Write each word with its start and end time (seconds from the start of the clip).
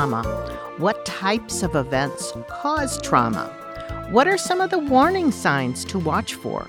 trauma. 0.00 0.22
What 0.78 1.04
types 1.04 1.62
of 1.62 1.76
events 1.76 2.32
cause 2.48 2.98
trauma? 3.02 3.44
What 4.10 4.26
are 4.26 4.38
some 4.38 4.62
of 4.62 4.70
the 4.70 4.78
warning 4.78 5.30
signs 5.30 5.84
to 5.86 5.98
watch 5.98 6.32
for? 6.32 6.66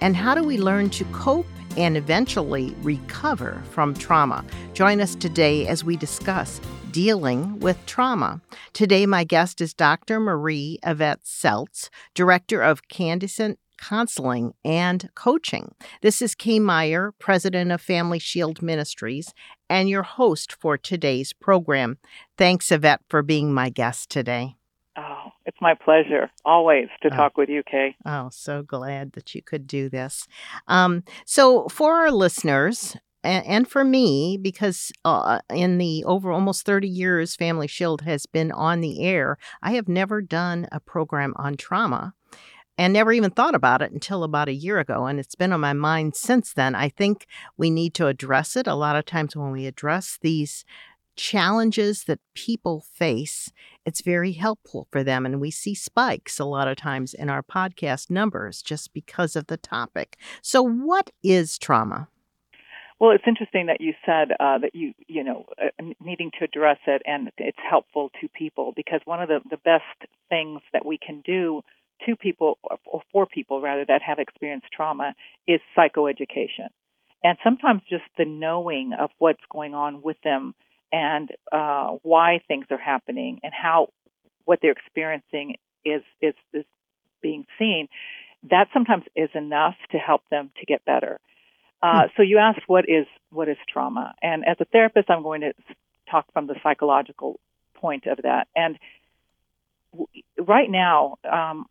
And 0.00 0.16
how 0.16 0.34
do 0.34 0.42
we 0.42 0.58
learn 0.58 0.90
to 0.90 1.04
cope 1.12 1.46
and 1.76 1.96
eventually 1.96 2.74
recover 2.82 3.62
from 3.70 3.94
trauma? 3.94 4.44
Join 4.72 5.00
us 5.00 5.14
today 5.14 5.68
as 5.68 5.84
we 5.84 5.96
discuss 5.96 6.60
dealing 6.90 7.60
with 7.60 7.78
trauma. 7.86 8.40
Today, 8.72 9.06
my 9.06 9.22
guest 9.22 9.60
is 9.60 9.72
Dr. 9.72 10.18
Marie 10.18 10.80
Yvette 10.84 11.22
Seltz, 11.22 11.90
Director 12.12 12.60
of 12.60 12.88
Candescent 12.88 13.60
counseling 13.78 14.54
and 14.64 15.10
coaching. 15.14 15.74
This 16.02 16.22
is 16.22 16.34
Kay 16.34 16.58
Meyer, 16.58 17.12
president 17.18 17.72
of 17.72 17.80
Family 17.80 18.18
Shield 18.18 18.62
Ministries, 18.62 19.32
and 19.68 19.88
your 19.88 20.02
host 20.02 20.52
for 20.52 20.76
today's 20.76 21.32
program. 21.32 21.98
Thanks, 22.36 22.70
Yvette, 22.70 23.00
for 23.08 23.22
being 23.22 23.52
my 23.52 23.70
guest 23.70 24.10
today. 24.10 24.56
Oh, 24.96 25.32
it's 25.44 25.60
my 25.60 25.74
pleasure 25.74 26.30
always 26.44 26.88
to 27.02 27.08
oh. 27.12 27.16
talk 27.16 27.36
with 27.36 27.48
you, 27.48 27.62
Kay. 27.62 27.96
Oh, 28.06 28.28
so 28.30 28.62
glad 28.62 29.12
that 29.12 29.34
you 29.34 29.42
could 29.42 29.66
do 29.66 29.88
this. 29.88 30.26
Um, 30.68 31.02
so, 31.24 31.68
for 31.68 31.94
our 31.94 32.10
listeners, 32.10 32.96
and, 33.24 33.66
for 33.66 33.84
me, 33.84 34.38
because 34.40 34.92
uh, 35.04 35.40
in 35.48 35.78
the 35.78 36.04
over 36.04 36.30
almost 36.30 36.66
30 36.66 36.86
years 36.86 37.34
Family 37.34 37.66
Shield 37.66 38.02
has 38.02 38.26
been 38.26 38.52
on 38.52 38.82
the 38.82 39.02
air, 39.02 39.38
I 39.62 39.72
have 39.72 39.88
never 39.88 40.20
done 40.20 40.68
a 40.70 40.78
program 40.78 41.32
on 41.36 41.56
trauma 41.56 42.12
and 42.76 42.92
never 42.92 43.12
even 43.12 43.30
thought 43.30 43.54
about 43.54 43.82
it 43.82 43.92
until 43.92 44.24
about 44.24 44.48
a 44.48 44.54
year 44.54 44.78
ago. 44.78 45.06
And 45.06 45.20
it's 45.20 45.34
been 45.34 45.52
on 45.52 45.60
my 45.60 45.72
mind 45.72 46.16
since 46.16 46.52
then. 46.52 46.74
I 46.74 46.88
think 46.88 47.26
we 47.56 47.70
need 47.70 47.94
to 47.94 48.06
address 48.06 48.56
it. 48.56 48.66
A 48.66 48.74
lot 48.74 48.96
of 48.96 49.04
times 49.04 49.36
when 49.36 49.52
we 49.52 49.66
address 49.66 50.18
these 50.20 50.64
challenges 51.16 52.04
that 52.04 52.18
people 52.34 52.84
face, 52.92 53.52
it's 53.86 54.00
very 54.00 54.32
helpful 54.32 54.88
for 54.90 55.04
them. 55.04 55.24
And 55.24 55.40
we 55.40 55.50
see 55.50 55.74
spikes 55.74 56.38
a 56.38 56.44
lot 56.44 56.68
of 56.68 56.76
times 56.76 57.14
in 57.14 57.30
our 57.30 57.42
podcast 57.42 58.10
numbers 58.10 58.62
just 58.62 58.92
because 58.92 59.36
of 59.36 59.46
the 59.46 59.56
topic. 59.56 60.16
So, 60.42 60.62
what 60.62 61.10
is 61.22 61.58
trauma? 61.58 62.08
Well, 63.00 63.10
it's 63.10 63.24
interesting 63.26 63.66
that 63.66 63.80
you 63.80 63.92
said 64.06 64.30
uh, 64.38 64.58
that 64.58 64.74
you, 64.74 64.94
you 65.08 65.24
know, 65.24 65.46
uh, 65.60 65.84
needing 66.00 66.30
to 66.38 66.44
address 66.44 66.78
it 66.86 67.02
and 67.04 67.30
it's 67.38 67.58
helpful 67.68 68.10
to 68.20 68.28
people 68.28 68.72
because 68.74 69.00
one 69.04 69.20
of 69.20 69.28
the, 69.28 69.40
the 69.50 69.56
best 69.58 70.10
things 70.28 70.60
that 70.72 70.86
we 70.86 70.96
can 70.96 71.20
do 71.26 71.62
to 72.06 72.16
people 72.16 72.58
or 72.84 73.02
for 73.12 73.26
people 73.26 73.60
rather 73.60 73.84
that 73.86 74.02
have 74.02 74.18
experienced 74.18 74.66
trauma 74.72 75.14
is 75.46 75.60
psychoeducation. 75.76 76.68
And 77.22 77.38
sometimes 77.42 77.82
just 77.88 78.04
the 78.18 78.26
knowing 78.26 78.92
of 78.98 79.10
what's 79.18 79.42
going 79.50 79.74
on 79.74 80.02
with 80.02 80.18
them 80.22 80.54
and 80.92 81.30
uh, 81.50 81.96
why 82.02 82.40
things 82.46 82.66
are 82.70 82.78
happening 82.78 83.40
and 83.42 83.52
how 83.52 83.88
what 84.44 84.58
they're 84.60 84.72
experiencing 84.72 85.56
is, 85.84 86.02
is 86.20 86.34
is 86.52 86.64
being 87.22 87.46
seen. 87.58 87.88
That 88.50 88.68
sometimes 88.74 89.04
is 89.16 89.30
enough 89.34 89.74
to 89.92 89.98
help 89.98 90.20
them 90.30 90.50
to 90.60 90.66
get 90.66 90.84
better. 90.84 91.18
Uh, 91.82 92.02
hmm. 92.02 92.06
so 92.16 92.22
you 92.22 92.38
asked 92.38 92.60
what 92.66 92.84
is 92.88 93.06
what 93.30 93.48
is 93.48 93.56
trauma, 93.72 94.14
and 94.22 94.44
as 94.46 94.56
a 94.60 94.66
therapist, 94.66 95.10
I'm 95.10 95.22
going 95.22 95.40
to 95.40 95.54
talk 96.10 96.26
from 96.32 96.46
the 96.46 96.56
psychological 96.62 97.40
point 97.74 98.06
of 98.06 98.18
that. 98.22 98.48
And 98.54 98.78
w- 99.92 100.22
right 100.38 100.70
now, 100.70 101.16
um, 101.30 101.66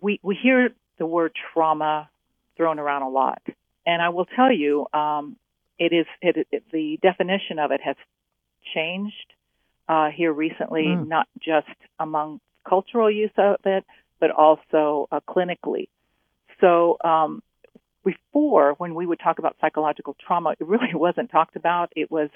we 0.00 0.20
we 0.22 0.38
hear 0.40 0.70
the 0.98 1.06
word 1.06 1.32
trauma 1.52 2.08
thrown 2.56 2.78
around 2.78 3.02
a 3.02 3.08
lot, 3.08 3.42
and 3.86 4.00
I 4.00 4.10
will 4.10 4.26
tell 4.26 4.52
you, 4.52 4.86
um, 4.92 5.36
it 5.78 5.92
is 5.92 6.06
it, 6.22 6.46
it, 6.50 6.64
the 6.72 6.98
definition 7.02 7.58
of 7.58 7.70
it 7.70 7.80
has 7.82 7.96
changed 8.74 9.32
uh, 9.88 10.10
here 10.10 10.32
recently, 10.32 10.84
mm. 10.84 11.06
not 11.06 11.28
just 11.40 11.68
among 11.98 12.40
cultural 12.68 13.10
use 13.10 13.30
of 13.36 13.56
it, 13.64 13.84
but 14.20 14.30
also 14.30 15.08
uh, 15.12 15.20
clinically. 15.28 15.88
So 16.60 16.96
um, 17.04 17.42
before, 18.04 18.74
when 18.78 18.94
we 18.94 19.06
would 19.06 19.20
talk 19.20 19.38
about 19.38 19.56
psychological 19.60 20.16
trauma, 20.26 20.54
it 20.58 20.66
really 20.66 20.90
wasn't 20.94 21.30
talked 21.30 21.56
about. 21.56 21.92
It 21.96 22.10
was 22.10 22.30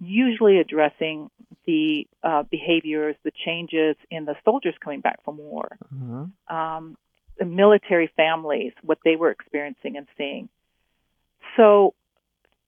usually 0.00 0.58
addressing 0.58 1.30
the 1.66 2.06
uh, 2.22 2.42
behaviors, 2.42 3.16
the 3.24 3.32
changes 3.44 3.96
in 4.10 4.24
the 4.24 4.34
soldiers 4.44 4.74
coming 4.82 5.00
back 5.00 5.24
from 5.24 5.38
war, 5.38 5.76
mm-hmm. 5.94 6.54
um, 6.54 6.96
the 7.38 7.44
military 7.44 8.10
families, 8.16 8.72
what 8.82 8.98
they 9.04 9.16
were 9.16 9.30
experiencing 9.30 9.96
and 9.96 10.06
seeing. 10.16 10.48
So, 11.56 11.94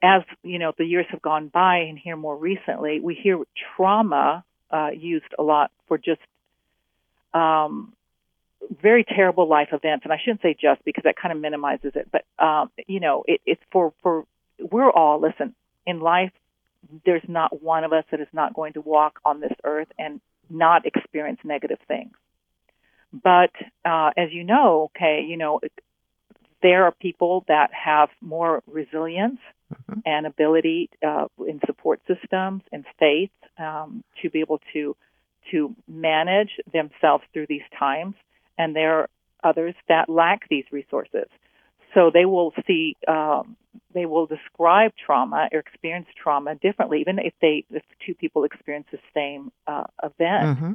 as 0.03 0.23
you 0.43 0.59
know, 0.59 0.73
the 0.77 0.85
years 0.85 1.07
have 1.11 1.23
gone 1.23 1.49
by, 1.49 1.79
and 1.89 1.99
here 1.99 2.17
more 2.17 2.37
recently, 2.37 3.01
we 3.01 3.15
hear 3.15 3.39
trauma 3.77 4.45
uh, 4.71 4.91
used 4.97 5.27
a 5.39 5.43
lot 5.43 5.71
for 5.89 5.99
just 5.99 6.21
um, 7.35 7.93
very 8.83 9.05
terrible 9.05 9.49
life 9.49 9.69
events, 9.73 10.05
and 10.05 10.13
I 10.13 10.19
shouldn't 10.23 10.43
say 10.43 10.57
just 10.59 10.85
because 10.85 11.05
that 11.05 11.17
kind 11.21 11.33
of 11.33 11.41
minimizes 11.41 11.93
it, 11.95 12.09
but 12.11 12.25
um, 12.45 12.71
you 12.87 13.01
know, 13.01 13.25
it, 13.27 13.41
it's 13.47 13.61
for 13.71 13.93
for 14.03 14.27
we're 14.59 14.91
all 14.91 15.21
listen 15.21 15.55
in 15.87 16.01
life 16.01 16.33
there's 17.05 17.23
not 17.29 17.63
one 17.63 17.85
of 17.85 17.93
us 17.93 18.05
that 18.11 18.21
is 18.21 18.29
not 18.33 18.55
going 18.55 18.75
to 18.75 18.81
walk 18.81 19.21
on 19.25 19.41
this 19.41 19.53
earth 19.65 19.89
and 19.99 20.21
not 20.49 20.87
experience 20.87 21.41
negative 21.45 21.79
things. 21.89 22.13
But 23.13 23.51
uh, 23.85 24.11
as 24.17 24.33
you 24.33 24.45
know, 24.45 24.91
okay, 24.97 25.25
you 25.27 25.37
know, 25.37 25.61
there 26.63 26.85
are 26.85 26.93
people 26.93 27.45
that 27.49 27.71
have 27.73 28.09
more 28.21 28.63
resilience 28.67 29.39
mm-hmm. 29.73 30.01
and 30.05 30.27
ability 30.27 30.91
uh, 31.07 31.27
in 31.47 31.61
support 31.67 32.01
systems 32.07 32.63
and 32.73 32.85
faith 32.99 33.31
um, 33.59 34.03
to 34.23 34.31
be 34.31 34.41
able 34.41 34.61
to 34.73 34.97
to 35.53 35.77
manage 35.87 36.51
themselves 36.73 37.23
through 37.33 37.47
these 37.49 37.63
times, 37.79 38.17
and 38.59 38.75
there 38.75 38.99
are 38.99 39.09
others 39.45 39.75
that 39.89 40.09
lack 40.09 40.49
these 40.49 40.65
resources. 40.73 41.29
So 41.95 42.11
they 42.13 42.25
will 42.25 42.53
see 42.67 42.97
um, 43.07 43.57
they 43.95 44.07
will 44.07 44.27
describe 44.27 44.93
trauma 45.05 45.49
or 45.53 45.61
experience 45.61 46.07
trauma 46.23 46.55
differently, 46.55 47.01
even 47.01 47.19
if 47.19 47.35
they 47.41 47.65
if 47.71 47.83
two 48.05 48.15
people 48.15 48.45
experience 48.45 48.87
the 48.93 48.99
same 49.15 49.53
uh, 49.67 49.85
event. 50.03 50.59
Mm-hmm. 50.59 50.73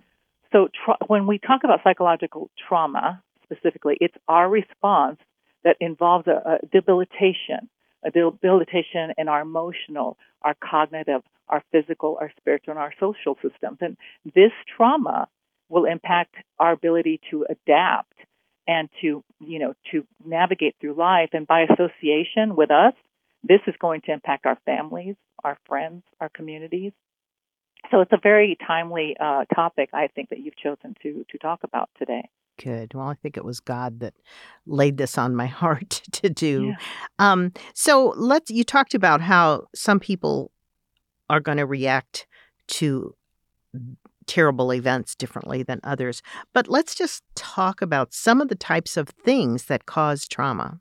So 0.52 0.68
tra- 0.86 0.98
when 1.08 1.28
we 1.28 1.40
talk 1.40 1.64
about 1.64 1.80
psychological 1.84 2.50
trauma 2.68 3.22
specifically, 3.44 3.98
it's 4.00 4.16
our 4.28 4.50
response 4.50 5.20
that 5.64 5.78
involves 5.80 6.28
a, 6.28 6.60
a 6.62 6.68
debilitation, 6.72 7.70
a 8.04 8.12
debilitation 8.12 9.14
in 9.18 9.28
our 9.28 9.42
emotional, 9.42 10.18
our 10.42 10.56
cognitive, 10.56 11.22
our 11.48 11.64
physical, 11.72 12.18
our 12.20 12.32
spiritual, 12.38 12.72
and 12.72 12.80
our 12.80 12.94
social 13.00 13.38
systems. 13.42 13.78
And 13.82 13.98
this 14.34 14.52
trauma 14.76 15.28
will 15.70 15.86
impact 15.86 16.36
our 16.60 16.72
ability 16.72 17.22
to 17.32 17.46
adapt 17.50 18.14
and 18.68 18.90
to 19.02 19.24
you 19.40 19.60
know 19.60 19.74
to 19.92 20.06
navigate 20.26 20.76
through 20.80 20.94
life. 20.94 21.30
And 21.34 21.48
by 21.48 21.62
association 21.64 22.56
with 22.56 22.72
us 22.72 22.94
this 23.44 23.60
is 23.68 23.74
going 23.80 24.02
to 24.02 24.12
impact 24.12 24.46
our 24.46 24.58
families 24.66 25.16
our 25.44 25.58
friends 25.68 26.04
our 26.20 26.30
communities. 26.30 26.92
So 27.90 28.02
it's 28.02 28.12
a 28.14 28.20
very 28.22 28.58
timely 28.66 29.16
uh, 29.20 29.46
topic 29.54 29.90
i 29.94 30.08
think 30.08 30.30
that 30.30 30.40
you've 30.40 30.58
chosen 30.58 30.96
to 31.04 31.26
to 31.30 31.38
talk 31.38 31.62
about 31.64 31.90
today. 31.98 32.30
Good. 32.62 32.94
Well 32.94 33.08
i 33.08 33.16
think 33.16 33.38
it 33.38 33.46
was 33.46 33.60
god 33.60 34.00
that 34.02 34.14
laid 34.66 34.98
this 34.98 35.18
on 35.18 35.36
my 35.36 35.48
heart 35.62 36.02
to 36.12 36.30
do. 36.30 36.68
Yeah. 36.68 36.76
um, 37.20 37.54
so 37.74 38.14
let's 38.16 38.52
you 38.52 38.64
talked 38.64 38.94
about 38.94 39.22
how 39.22 39.68
some 39.74 40.00
people 40.00 40.52
are 41.30 41.40
going 41.40 41.58
to 41.58 41.66
react 41.66 42.28
to 42.68 43.16
terrible 44.28 44.74
events 44.74 45.16
differently 45.16 45.64
than 45.64 45.80
others. 45.84 46.22
But 46.54 46.68
let's 46.68 46.96
just 46.96 47.24
talk 47.36 47.82
about 47.82 48.14
some 48.14 48.42
of 48.42 48.50
the 48.50 48.56
types 48.56 48.98
of 48.98 49.10
things 49.10 49.66
that 49.66 49.86
cause 49.86 50.28
trauma. 50.28 50.80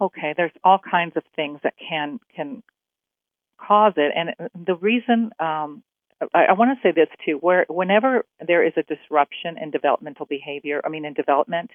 Okay, 0.00 0.34
there's 0.36 0.52
all 0.62 0.78
kinds 0.78 1.16
of 1.16 1.24
things 1.34 1.60
that 1.64 1.74
can 1.76 2.20
can 2.34 2.62
cause 3.58 3.94
it, 3.96 4.12
and 4.14 4.30
uh, 4.38 4.48
the 4.54 4.76
reason 4.76 5.30
um, 5.40 5.82
I, 6.34 6.46
I 6.50 6.52
want 6.52 6.76
to 6.76 6.88
say 6.88 6.92
this 6.92 7.08
too: 7.24 7.38
where 7.40 7.66
whenever 7.68 8.24
there 8.46 8.64
is 8.64 8.72
a 8.76 8.82
disruption 8.82 9.56
in 9.60 9.70
developmental 9.70 10.26
behavior, 10.26 10.80
I 10.84 10.88
mean 10.88 11.04
in 11.04 11.14
development, 11.14 11.72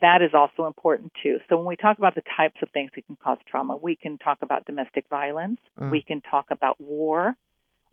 that 0.00 0.22
is 0.22 0.30
also 0.34 0.66
important 0.66 1.12
too. 1.22 1.38
So 1.48 1.56
when 1.56 1.66
we 1.66 1.76
talk 1.76 1.98
about 1.98 2.14
the 2.14 2.22
types 2.36 2.56
of 2.62 2.68
things 2.70 2.90
that 2.94 3.06
can 3.06 3.16
cause 3.22 3.38
trauma, 3.48 3.76
we 3.76 3.96
can 3.96 4.18
talk 4.18 4.38
about 4.42 4.64
domestic 4.64 5.06
violence, 5.08 5.60
mm. 5.80 5.90
we 5.90 6.02
can 6.02 6.20
talk 6.20 6.46
about 6.50 6.80
war, 6.80 7.36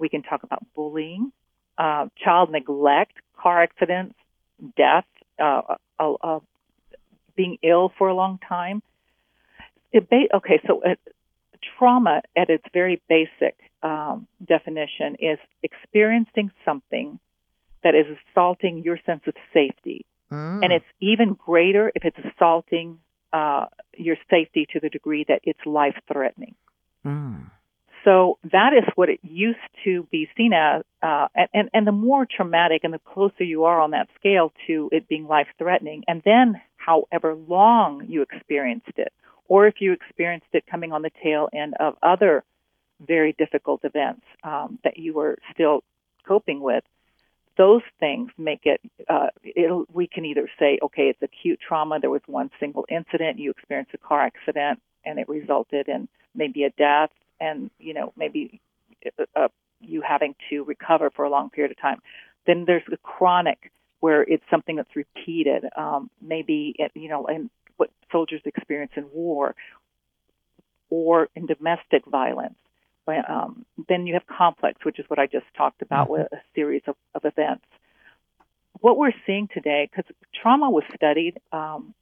we 0.01 0.09
can 0.09 0.23
talk 0.23 0.43
about 0.43 0.65
bullying, 0.75 1.31
uh, 1.77 2.07
child 2.21 2.51
neglect, 2.51 3.13
car 3.37 3.63
accidents, 3.63 4.15
death, 4.75 5.05
uh, 5.39 5.61
uh, 5.99 6.13
uh 6.21 6.39
being 7.35 7.57
ill 7.63 7.93
for 7.97 8.09
a 8.09 8.13
long 8.13 8.39
time. 8.47 8.83
Ba- 9.93 10.35
okay, 10.35 10.59
so 10.67 10.81
uh, 10.83 10.95
trauma 11.77 12.21
at 12.35 12.49
its 12.49 12.63
very 12.73 13.01
basic 13.07 13.55
um, 13.83 14.27
definition 14.45 15.15
is 15.19 15.39
experiencing 15.63 16.51
something 16.65 17.19
that 17.83 17.95
is 17.95 18.05
assaulting 18.31 18.83
your 18.83 18.99
sense 19.05 19.21
of 19.27 19.33
safety. 19.53 20.05
Mm. 20.31 20.63
And 20.63 20.73
it's 20.73 20.85
even 20.99 21.33
greater 21.33 21.91
if 21.95 22.03
it's 22.05 22.17
assaulting 22.33 22.99
uh, 23.33 23.65
your 23.97 24.17
safety 24.29 24.67
to 24.73 24.79
the 24.79 24.89
degree 24.89 25.25
that 25.27 25.41
it's 25.43 25.59
life 25.65 25.95
threatening. 26.11 26.55
Mm. 27.05 27.49
So 28.03 28.37
that 28.51 28.73
is 28.73 28.83
what 28.95 29.09
it 29.09 29.19
used 29.21 29.59
to 29.83 30.07
be 30.11 30.27
seen 30.35 30.53
as, 30.53 30.83
uh, 31.03 31.27
and, 31.53 31.69
and 31.73 31.85
the 31.85 31.91
more 31.91 32.25
traumatic 32.25 32.83
and 32.83 32.93
the 32.93 32.99
closer 32.99 33.43
you 33.43 33.65
are 33.65 33.79
on 33.79 33.91
that 33.91 34.07
scale 34.19 34.51
to 34.67 34.89
it 34.91 35.07
being 35.07 35.27
life 35.27 35.47
threatening, 35.57 36.03
and 36.07 36.21
then 36.25 36.61
however 36.77 37.35
long 37.35 38.05
you 38.07 38.21
experienced 38.21 38.97
it, 38.97 39.13
or 39.47 39.67
if 39.67 39.75
you 39.79 39.93
experienced 39.93 40.47
it 40.53 40.65
coming 40.65 40.91
on 40.91 41.01
the 41.01 41.11
tail 41.23 41.49
end 41.53 41.75
of 41.79 41.95
other 42.01 42.43
very 43.05 43.33
difficult 43.33 43.83
events 43.83 44.23
um, 44.43 44.79
that 44.83 44.97
you 44.97 45.13
were 45.13 45.37
still 45.53 45.83
coping 46.27 46.59
with, 46.61 46.83
those 47.57 47.81
things 47.99 48.31
make 48.37 48.61
it, 48.63 48.81
uh, 49.09 49.27
we 49.93 50.07
can 50.07 50.25
either 50.25 50.49
say, 50.57 50.79
okay, 50.81 51.09
it's 51.09 51.21
acute 51.21 51.59
trauma. 51.59 51.99
There 51.99 52.09
was 52.09 52.21
one 52.25 52.49
single 52.59 52.85
incident. 52.89 53.39
You 53.39 53.51
experienced 53.51 53.93
a 53.93 53.97
car 53.97 54.21
accident 54.21 54.81
and 55.03 55.19
it 55.19 55.27
resulted 55.27 55.87
in 55.87 56.07
maybe 56.33 56.63
a 56.63 56.69
death 56.71 57.11
and, 57.41 57.69
you 57.79 57.93
know, 57.93 58.13
maybe 58.15 58.61
uh, 59.05 59.25
uh, 59.35 59.47
you 59.81 60.01
having 60.01 60.35
to 60.49 60.63
recover 60.63 61.09
for 61.09 61.25
a 61.25 61.29
long 61.29 61.49
period 61.49 61.71
of 61.71 61.79
time. 61.81 61.99
Then 62.47 62.65
there's 62.65 62.83
the 62.89 62.97
chronic 62.97 63.71
where 63.99 64.21
it's 64.23 64.43
something 64.49 64.75
that's 64.77 64.95
repeated. 64.95 65.65
Um, 65.75 66.09
maybe, 66.21 66.75
it, 66.77 66.91
you 66.95 67.09
know, 67.09 67.25
in 67.25 67.49
what 67.77 67.89
soldiers 68.11 68.41
experience 68.45 68.93
in 68.95 69.05
war 69.11 69.55
or 70.89 71.29
in 71.35 71.45
domestic 71.47 72.05
violence 72.05 72.55
um, 73.27 73.65
then 73.89 74.07
you 74.07 74.13
have 74.13 74.25
complex, 74.27 74.83
which 74.83 74.99
is 74.99 75.05
what 75.07 75.19
I 75.19 75.27
just 75.27 75.45
talked 75.55 75.81
about 75.81 76.05
mm-hmm. 76.05 76.23
with 76.23 76.33
a 76.33 76.41
series 76.55 76.83
of, 76.87 76.95
of 77.15 77.25
events. 77.25 77.65
What 78.79 78.97
we're 78.97 79.13
seeing 79.25 79.47
today, 79.53 79.89
because 79.89 80.11
trauma 80.41 80.69
was 80.69 80.83
studied, 80.95 81.39
um, 81.51 81.93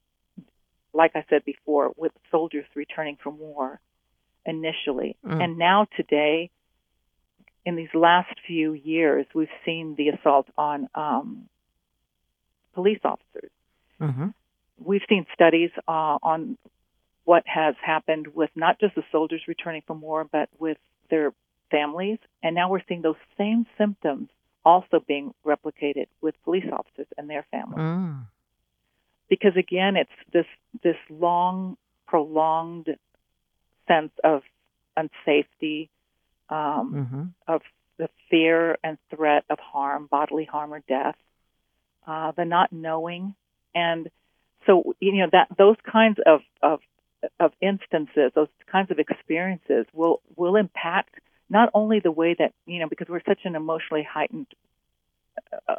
like 0.94 1.12
I 1.15 1.25
said 1.30 1.44
before, 1.45 1.92
with 1.97 2.12
soldiers 2.31 2.65
returning 2.75 3.18
from 3.21 3.38
war 3.38 3.80
initially. 4.45 5.18
Mm. 5.25 5.44
And 5.44 5.57
now 5.57 5.88
today, 5.95 6.50
in 7.65 7.75
these 7.75 7.94
last 7.94 8.33
few 8.47 8.74
years, 8.74 9.25
we've 9.33 9.47
seen 9.65 9.95
the 9.97 10.09
assault 10.09 10.47
on 10.57 10.88
um, 10.95 11.50
police 12.74 13.00
officers. 13.03 13.51
Mm-hmm. 14.01 14.27
We've 14.83 15.01
seen 15.09 15.25
studies 15.33 15.71
uh, 15.88 16.18
on 16.24 16.57
what 17.25 17.44
has 17.45 17.75
happened 17.86 18.27
with 18.33 18.50
not 18.56 18.80
just 18.80 18.95
the 18.95 19.03
soldiers 19.12 19.41
returning 19.47 19.83
from 19.86 20.01
war, 20.01 20.25
but 20.30 20.50
with 20.57 20.77
their 21.09 21.33
families. 21.69 22.18
And 22.42 22.56
now 22.56 22.69
we're 22.69 22.81
seeing 22.88 23.01
those 23.01 23.21
same 23.38 23.65
symptoms 23.77 24.30
also 24.65 25.03
being 25.07 25.33
replicated 25.45 26.07
with 26.21 26.35
police 26.44 26.65
officers 26.71 27.07
and 27.18 27.30
their 27.30 27.45
families. 27.51 27.80
Mm. 27.80 28.25
Because 29.30 29.56
again, 29.57 29.95
it's 29.95 30.09
this 30.33 30.45
this 30.83 30.97
long, 31.09 31.77
prolonged 32.07 32.88
sense 33.89 34.12
of 34.24 34.41
unsafety, 34.97 35.89
um, 36.50 36.94
mm-hmm. 36.94 37.24
of 37.47 37.62
the 37.97 38.09
fear 38.30 38.77
and 38.83 38.97
threat 39.13 39.44
of 39.50 39.59
harm, 39.59 40.07
bodily 40.09 40.45
harm 40.45 40.74
or 40.74 40.81
death, 40.88 41.15
uh, 42.07 42.31
the 42.31 42.45
not 42.45 42.71
knowing, 42.71 43.36
and 43.75 44.09
so 44.65 44.95
you 45.00 45.13
know 45.13 45.30
that 45.31 45.47
those 45.57 45.77
kinds 45.89 46.18
of, 46.25 46.41
of 46.62 46.80
of 47.39 47.51
instances, 47.62 48.31
those 48.33 48.47
kinds 48.71 48.91
of 48.91 49.00
experiences 49.00 49.86
will 49.94 50.21
will 50.35 50.56
impact 50.56 51.15
not 51.50 51.69
only 51.74 52.00
the 52.00 52.12
way 52.12 52.35
that 52.38 52.53
you 52.65 52.80
know 52.80 52.88
because 52.88 53.07
we're 53.09 53.21
such 53.27 53.39
an 53.44 53.56
emotionally 53.56 54.03
heightened 54.03 54.47
uh, 55.68 55.75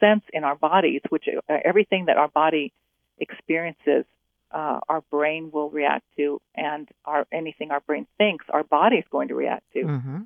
sense 0.00 0.22
in 0.32 0.44
our 0.44 0.56
bodies, 0.56 1.00
which 1.08 1.24
uh, 1.28 1.56
everything 1.64 2.06
that 2.06 2.16
our 2.16 2.28
body 2.28 2.72
experiences, 3.18 4.04
uh, 4.50 4.80
our 4.88 5.02
brain 5.10 5.50
will 5.52 5.70
react 5.70 6.04
to, 6.16 6.40
and 6.54 6.88
our 7.04 7.26
anything 7.32 7.70
our 7.70 7.80
brain 7.80 8.06
thinks, 8.16 8.44
our 8.50 8.64
body 8.64 8.96
is 8.96 9.04
going 9.10 9.28
to 9.28 9.34
react 9.34 9.64
to. 9.72 9.82
Mm-hmm. 9.82 10.18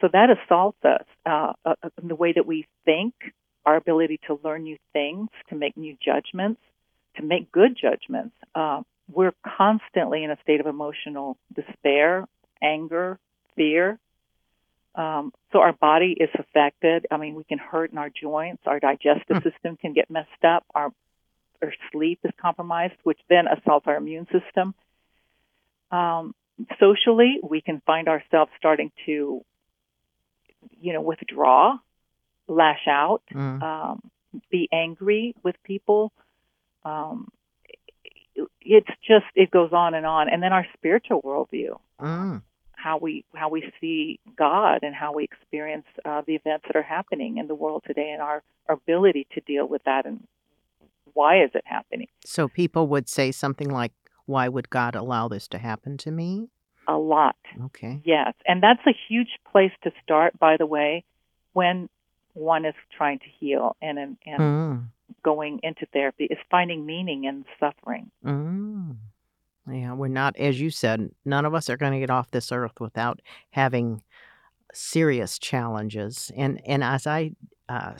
So 0.00 0.08
that 0.12 0.28
assaults 0.30 0.84
us 0.84 1.06
uh, 1.24 1.52
uh, 1.64 1.74
in 2.00 2.08
the 2.08 2.14
way 2.14 2.32
that 2.32 2.46
we 2.46 2.66
think, 2.84 3.14
our 3.64 3.76
ability 3.76 4.20
to 4.26 4.38
learn 4.44 4.64
new 4.64 4.76
things, 4.92 5.28
to 5.48 5.54
make 5.54 5.76
new 5.76 5.96
judgments, 6.04 6.60
to 7.16 7.22
make 7.22 7.50
good 7.50 7.76
judgments. 7.80 8.36
Uh, 8.54 8.82
we're 9.10 9.34
constantly 9.56 10.24
in 10.24 10.30
a 10.30 10.36
state 10.42 10.60
of 10.60 10.66
emotional 10.66 11.36
despair, 11.54 12.26
anger, 12.62 13.18
fear. 13.56 13.98
Um, 14.94 15.32
so 15.52 15.60
our 15.60 15.72
body 15.72 16.16
is 16.18 16.30
affected. 16.38 17.06
I 17.10 17.16
mean, 17.16 17.34
we 17.34 17.44
can 17.44 17.58
hurt 17.58 17.90
in 17.92 17.98
our 17.98 18.10
joints. 18.10 18.62
Our 18.66 18.80
digestive 18.80 19.38
mm. 19.38 19.42
system 19.42 19.76
can 19.76 19.92
get 19.92 20.10
messed 20.10 20.44
up. 20.46 20.64
Our, 20.74 20.92
our 21.64 21.74
sleep 21.92 22.20
is 22.24 22.32
compromised, 22.40 22.94
which 23.02 23.18
then 23.28 23.46
assaults 23.46 23.86
our 23.86 23.96
immune 23.96 24.26
system. 24.26 24.74
Um, 25.90 26.34
socially, 26.78 27.38
we 27.42 27.60
can 27.60 27.82
find 27.86 28.08
ourselves 28.08 28.50
starting 28.58 28.92
to, 29.06 29.44
you 30.80 30.92
know, 30.92 31.00
withdraw, 31.00 31.78
lash 32.48 32.86
out, 32.88 33.22
mm. 33.32 33.62
um, 33.62 34.02
be 34.50 34.68
angry 34.72 35.34
with 35.42 35.56
people. 35.64 36.12
Um, 36.84 37.28
it's 38.60 38.90
just 39.06 39.26
it 39.34 39.50
goes 39.50 39.72
on 39.72 39.94
and 39.94 40.04
on 40.06 40.28
and 40.28 40.42
then 40.42 40.52
our 40.52 40.66
spiritual 40.76 41.22
worldview 41.22 41.78
mm. 42.00 42.42
how 42.72 42.98
we 42.98 43.24
how 43.32 43.48
we 43.48 43.72
see 43.80 44.18
god 44.36 44.80
and 44.82 44.94
how 44.94 45.12
we 45.12 45.24
experience 45.24 45.86
uh, 46.04 46.22
the 46.26 46.34
events 46.34 46.64
that 46.66 46.76
are 46.76 46.82
happening 46.82 47.38
in 47.38 47.46
the 47.46 47.54
world 47.54 47.84
today 47.86 48.10
and 48.10 48.20
our, 48.20 48.42
our 48.68 48.74
ability 48.74 49.26
to 49.32 49.40
deal 49.42 49.66
with 49.66 49.82
that 49.84 50.04
and 50.04 50.26
why 51.14 51.42
is 51.42 51.50
it 51.54 51.64
happening 51.64 52.08
so 52.24 52.48
people 52.48 52.86
would 52.86 53.08
say 53.08 53.32
something 53.32 53.68
like 53.68 53.92
why 54.26 54.48
would 54.48 54.70
god 54.70 54.94
allow 54.94 55.28
this 55.28 55.48
to 55.48 55.58
happen 55.58 55.96
to 55.96 56.10
me 56.10 56.48
a 56.86 56.96
lot 56.96 57.36
okay 57.64 58.00
yes 58.04 58.34
and 58.46 58.62
that's 58.62 58.86
a 58.86 58.94
huge 59.08 59.38
place 59.50 59.72
to 59.82 59.90
start 60.02 60.38
by 60.38 60.56
the 60.56 60.66
way 60.66 61.04
when 61.52 61.88
one 62.34 62.64
is 62.64 62.74
trying 62.96 63.18
to 63.18 63.26
heal 63.38 63.76
and 63.80 63.98
and, 63.98 64.18
mm 64.38 64.84
going 65.24 65.58
into 65.62 65.86
therapy 65.92 66.24
is 66.24 66.38
finding 66.50 66.86
meaning 66.86 67.24
in 67.24 67.44
suffering. 67.58 68.10
Mm. 68.24 68.96
Yeah, 69.70 69.94
we're 69.94 70.08
not, 70.08 70.36
as 70.36 70.60
you 70.60 70.70
said, 70.70 71.10
none 71.24 71.46
of 71.46 71.54
us 71.54 71.70
are 71.70 71.76
going 71.78 71.92
to 71.92 71.98
get 71.98 72.10
off 72.10 72.30
this 72.30 72.52
earth 72.52 72.78
without 72.80 73.20
having 73.50 74.02
serious 74.72 75.38
challenges. 75.38 76.30
And 76.36 76.60
and 76.66 76.84
as 76.84 77.06
I 77.06 77.32
uh, 77.68 77.94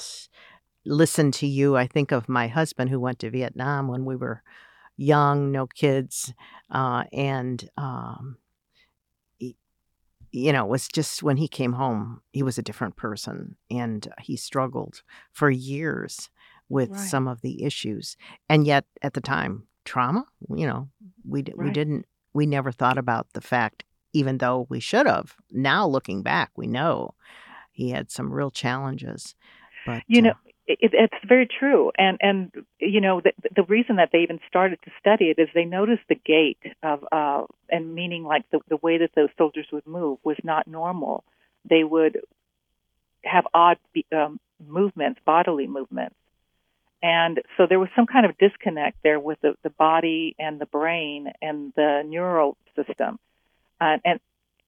listen 0.86 1.30
to 1.32 1.46
you, 1.46 1.76
I 1.76 1.86
think 1.86 2.12
of 2.12 2.28
my 2.28 2.48
husband 2.48 2.90
who 2.90 3.00
went 3.00 3.18
to 3.20 3.30
Vietnam 3.30 3.88
when 3.88 4.04
we 4.04 4.16
were 4.16 4.42
young, 4.96 5.50
no 5.50 5.66
kids, 5.66 6.32
uh, 6.70 7.04
and 7.12 7.68
um, 7.76 8.36
he, 9.38 9.56
you 10.30 10.52
know, 10.52 10.64
it 10.64 10.70
was 10.70 10.88
just 10.88 11.22
when 11.22 11.36
he 11.36 11.48
came 11.48 11.72
home, 11.72 12.20
he 12.32 12.42
was 12.42 12.58
a 12.58 12.62
different 12.62 12.96
person, 12.96 13.56
and 13.70 14.08
he 14.20 14.36
struggled 14.36 15.02
for 15.32 15.50
years 15.50 16.30
with 16.68 16.90
right. 16.90 17.00
some 17.00 17.28
of 17.28 17.40
the 17.40 17.64
issues. 17.64 18.16
And 18.48 18.66
yet 18.66 18.84
at 19.02 19.14
the 19.14 19.20
time, 19.20 19.66
trauma, 19.84 20.24
you 20.54 20.66
know, 20.66 20.88
we 21.26 21.40
right. 21.42 21.56
we 21.56 21.70
didn't 21.70 22.06
we 22.32 22.46
never 22.46 22.72
thought 22.72 22.98
about 22.98 23.28
the 23.32 23.40
fact 23.40 23.84
even 24.12 24.38
though 24.38 24.66
we 24.70 24.80
should 24.80 25.06
have. 25.06 25.34
Now 25.50 25.86
looking 25.86 26.22
back, 26.22 26.50
we 26.56 26.66
know 26.66 27.14
he 27.72 27.90
had 27.90 28.10
some 28.10 28.32
real 28.32 28.50
challenges. 28.50 29.34
But 29.84 30.02
you 30.06 30.22
know, 30.22 30.30
uh, 30.30 30.50
it, 30.66 30.78
it's 30.92 31.14
very 31.28 31.46
true, 31.46 31.92
and 31.96 32.18
and 32.20 32.52
you 32.78 33.00
know 33.00 33.20
the, 33.20 33.32
the 33.54 33.64
reason 33.64 33.96
that 33.96 34.10
they 34.12 34.20
even 34.20 34.40
started 34.48 34.78
to 34.84 34.90
study 34.98 35.26
it 35.26 35.38
is 35.38 35.48
they 35.54 35.64
noticed 35.64 36.02
the 36.08 36.14
gait 36.14 36.58
of 36.82 37.04
uh, 37.12 37.42
and 37.68 37.94
meaning 37.94 38.24
like 38.24 38.48
the 38.50 38.60
the 38.68 38.76
way 38.76 38.98
that 38.98 39.10
those 39.14 39.28
soldiers 39.36 39.66
would 39.72 39.86
move 39.86 40.18
was 40.24 40.36
not 40.42 40.66
normal. 40.66 41.24
They 41.68 41.84
would 41.84 42.20
have 43.24 43.46
odd 43.52 43.78
um, 44.12 44.40
movements, 44.66 45.20
bodily 45.24 45.66
movements, 45.66 46.16
and 47.04 47.42
so 47.58 47.66
there 47.68 47.78
was 47.78 47.90
some 47.94 48.06
kind 48.06 48.24
of 48.24 48.38
disconnect 48.38 48.96
there 49.02 49.20
with 49.20 49.38
the, 49.42 49.54
the 49.62 49.68
body 49.68 50.34
and 50.38 50.58
the 50.58 50.64
brain 50.64 51.30
and 51.42 51.74
the 51.76 52.02
neural 52.06 52.56
system. 52.74 53.18
Uh, 53.78 53.98
and 54.02 54.20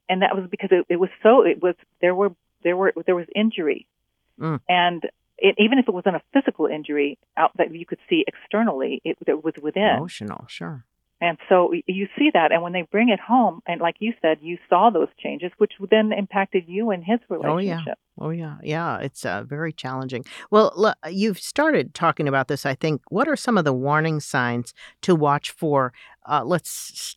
and 0.07 0.21
that 0.21 0.35
was 0.35 0.47
because 0.49 0.69
it, 0.71 0.85
it 0.87 0.97
was 0.97 1.09
so 1.23 1.41
it 1.41 1.63
was 1.63 1.73
there 1.99 2.13
were 2.13 2.29
there 2.63 2.77
were 2.77 2.93
there 3.07 3.15
was 3.15 3.25
injury. 3.35 3.87
Mm. 4.39 4.59
And 4.69 5.03
it, 5.37 5.55
even 5.57 5.79
if 5.79 5.87
it 5.87 5.93
wasn't 5.93 6.15
a 6.15 6.21
physical 6.33 6.65
injury 6.65 7.17
out 7.35 7.51
that 7.57 7.73
you 7.73 7.85
could 7.85 7.99
see 8.09 8.23
externally, 8.27 9.01
it, 9.03 9.17
it 9.27 9.43
was 9.43 9.53
within. 9.61 9.95
Emotional, 9.97 10.45
sure. 10.47 10.85
And 11.19 11.39
so 11.49 11.73
you 11.87 12.07
see 12.15 12.29
that, 12.35 12.51
and 12.51 12.61
when 12.61 12.73
they 12.73 12.83
bring 12.83 13.09
it 13.09 13.19
home, 13.19 13.61
and 13.65 13.81
like 13.81 13.95
you 13.97 14.13
said, 14.21 14.37
you 14.39 14.59
saw 14.69 14.91
those 14.91 15.07
changes, 15.19 15.51
which 15.57 15.71
then 15.89 16.13
impacted 16.13 16.65
you 16.67 16.91
and 16.91 17.03
his 17.03 17.19
relationship. 17.27 17.97
Oh 18.19 18.29
yeah, 18.29 18.51
oh 18.51 18.57
yeah, 18.57 18.57
yeah. 18.61 18.99
It's 18.99 19.25
uh, 19.25 19.43
very 19.43 19.73
challenging. 19.73 20.25
Well, 20.51 20.71
look, 20.75 20.95
you've 21.09 21.39
started 21.39 21.95
talking 21.95 22.27
about 22.27 22.49
this. 22.49 22.67
I 22.67 22.75
think. 22.75 23.01
What 23.09 23.27
are 23.27 23.35
some 23.35 23.57
of 23.57 23.65
the 23.65 23.73
warning 23.73 24.19
signs 24.19 24.75
to 25.01 25.15
watch 25.15 25.49
for? 25.49 25.91
Uh, 26.29 26.43
let's, 26.45 27.15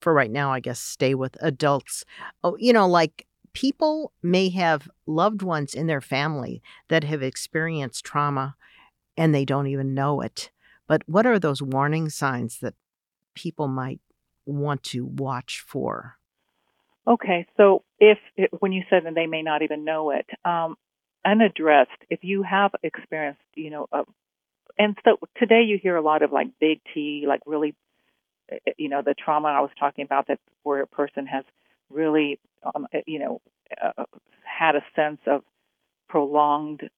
for 0.00 0.14
right 0.14 0.30
now, 0.30 0.50
I 0.50 0.60
guess, 0.60 0.80
stay 0.80 1.14
with 1.14 1.36
adults. 1.42 2.06
Oh, 2.42 2.56
you 2.58 2.72
know, 2.72 2.88
like 2.88 3.26
people 3.52 4.12
may 4.22 4.48
have 4.50 4.90
loved 5.06 5.42
ones 5.42 5.74
in 5.74 5.86
their 5.86 6.00
family 6.00 6.62
that 6.88 7.04
have 7.04 7.22
experienced 7.22 8.04
trauma, 8.04 8.56
and 9.16 9.34
they 9.34 9.44
don't 9.44 9.66
even 9.66 9.94
know 9.94 10.20
it. 10.20 10.50
But 10.86 11.02
what 11.06 11.26
are 11.26 11.38
those 11.38 11.62
warning 11.62 12.08
signs 12.08 12.58
that 12.60 12.74
people 13.34 13.68
might 13.68 14.00
want 14.46 14.82
to 14.84 15.04
watch 15.04 15.64
for? 15.66 16.16
Okay, 17.06 17.46
so 17.56 17.82
if 17.98 18.18
it, 18.36 18.50
when 18.60 18.72
you 18.72 18.82
said 18.88 19.04
that 19.04 19.14
they 19.14 19.26
may 19.26 19.42
not 19.42 19.62
even 19.62 19.84
know 19.84 20.10
it, 20.10 20.26
um, 20.44 20.76
unaddressed, 21.24 21.90
if 22.10 22.20
you 22.22 22.42
have 22.42 22.72
experienced, 22.82 23.40
you 23.54 23.70
know, 23.70 23.88
uh, 23.92 24.04
and 24.78 24.96
so 25.04 25.18
today 25.36 25.62
you 25.62 25.78
hear 25.82 25.96
a 25.96 26.02
lot 26.02 26.22
of 26.22 26.32
like 26.32 26.48
big 26.60 26.80
T, 26.94 27.24
like 27.26 27.40
really, 27.44 27.74
eh, 28.50 28.58
eh, 28.66 28.72
you 28.78 28.88
know, 28.88 29.02
the 29.02 29.14
trauma 29.14 29.48
I 29.48 29.60
was 29.60 29.70
talking 29.78 30.04
about 30.04 30.28
that 30.28 30.38
where 30.62 30.80
a 30.82 30.86
person 30.86 31.26
has 31.26 31.44
really, 31.92 32.38
um, 32.62 32.86
eh, 32.92 33.02
you 33.06 33.18
know, 33.18 33.40
uh, 33.80 34.04
had 34.44 34.76
a 34.76 34.84
sense 34.94 35.20
of 35.26 35.42
prolonged 36.08 36.88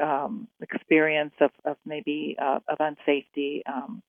um, 0.00 0.48
experience 0.60 1.34
of, 1.40 1.50
of 1.64 1.76
maybe 1.84 2.36
uh, 2.40 2.60
of 2.68 2.78
unsafety, 2.78 3.62
um, 3.66 4.02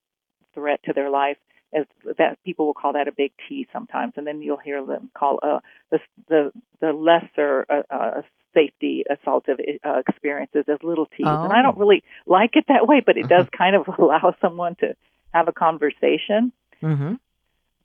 threat 0.53 0.79
to 0.85 0.93
their 0.93 1.09
life 1.09 1.37
as 1.73 1.85
that 2.17 2.37
people 2.43 2.65
will 2.65 2.73
call 2.73 2.93
that 2.93 3.07
a 3.07 3.11
big 3.11 3.31
T 3.47 3.67
sometimes, 3.71 4.13
and 4.17 4.27
then 4.27 4.41
you'll 4.41 4.57
hear 4.57 4.85
them 4.85 5.09
call 5.17 5.39
uh, 5.41 5.59
the 5.89 5.99
the 6.27 6.51
the 6.81 6.91
lesser 6.91 7.65
uh, 7.69 7.81
uh, 7.89 8.21
safety 8.53 9.05
assaultive 9.09 9.59
uh, 9.85 10.01
experiences 10.07 10.65
as 10.67 10.79
little 10.83 11.05
T's, 11.05 11.25
oh. 11.25 11.43
and 11.43 11.53
I 11.53 11.61
don't 11.61 11.77
oh. 11.77 11.79
really 11.79 12.03
like 12.25 12.51
it 12.55 12.65
that 12.67 12.87
way, 12.87 13.01
but 13.05 13.17
it 13.17 13.27
does 13.27 13.47
kind 13.57 13.75
of 13.75 13.87
allow 13.99 14.35
someone 14.41 14.75
to 14.81 14.95
have 15.33 15.47
a 15.47 15.53
conversation. 15.53 16.51
Mm-hmm. 16.81 17.13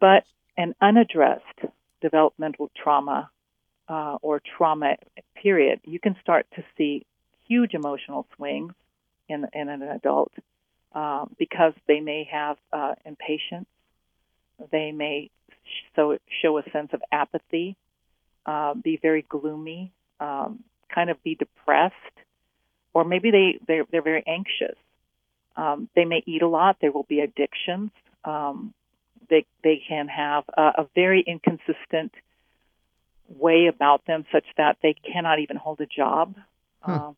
But 0.00 0.24
an 0.56 0.74
unaddressed 0.80 1.60
developmental 2.08 2.70
trauma 2.80 3.30
uh, 3.88 4.16
or 4.26 4.40
trauma 4.56 4.90
period, 5.42 5.80
you 5.84 6.00
can 6.04 6.14
start 6.22 6.46
to 6.56 6.62
see 6.76 6.92
huge 7.48 7.72
emotional 7.80 8.26
swings 8.34 8.74
in 9.28 9.38
in 9.60 9.68
an 9.68 9.82
adult. 9.82 10.32
Uh, 10.94 11.26
because 11.38 11.74
they 11.86 12.00
may 12.00 12.22
have 12.24 12.56
uh, 12.72 12.94
impatience 13.04 13.68
they 14.70 14.92
may 14.92 15.30
so 15.94 16.18
show 16.42 16.58
a 16.58 16.62
sense 16.70 16.90
of 16.92 17.02
apathy, 17.12 17.76
uh, 18.44 18.74
be 18.74 18.98
very 19.00 19.22
gloomy, 19.22 19.92
um, 20.20 20.62
kind 20.94 21.10
of 21.10 21.22
be 21.22 21.34
depressed, 21.34 21.94
or 22.94 23.04
maybe 23.04 23.30
they 23.30 23.58
they're, 23.66 23.84
they're 23.90 24.02
very 24.02 24.24
anxious. 24.26 24.76
Um, 25.56 25.88
they 25.96 26.04
may 26.04 26.22
eat 26.26 26.42
a 26.42 26.48
lot. 26.48 26.76
There 26.80 26.92
will 26.92 27.06
be 27.08 27.20
addictions. 27.20 27.90
Um, 28.24 28.74
they 29.28 29.46
they 29.62 29.82
can 29.88 30.08
have 30.08 30.44
a, 30.56 30.82
a 30.82 30.88
very 30.94 31.24
inconsistent 31.26 32.12
way 33.28 33.66
about 33.66 34.06
them, 34.06 34.24
such 34.32 34.44
that 34.56 34.78
they 34.82 34.94
cannot 34.94 35.38
even 35.40 35.56
hold 35.56 35.80
a 35.80 35.86
job. 35.86 36.34
Hmm. 36.80 36.92
Uh, 36.92 37.12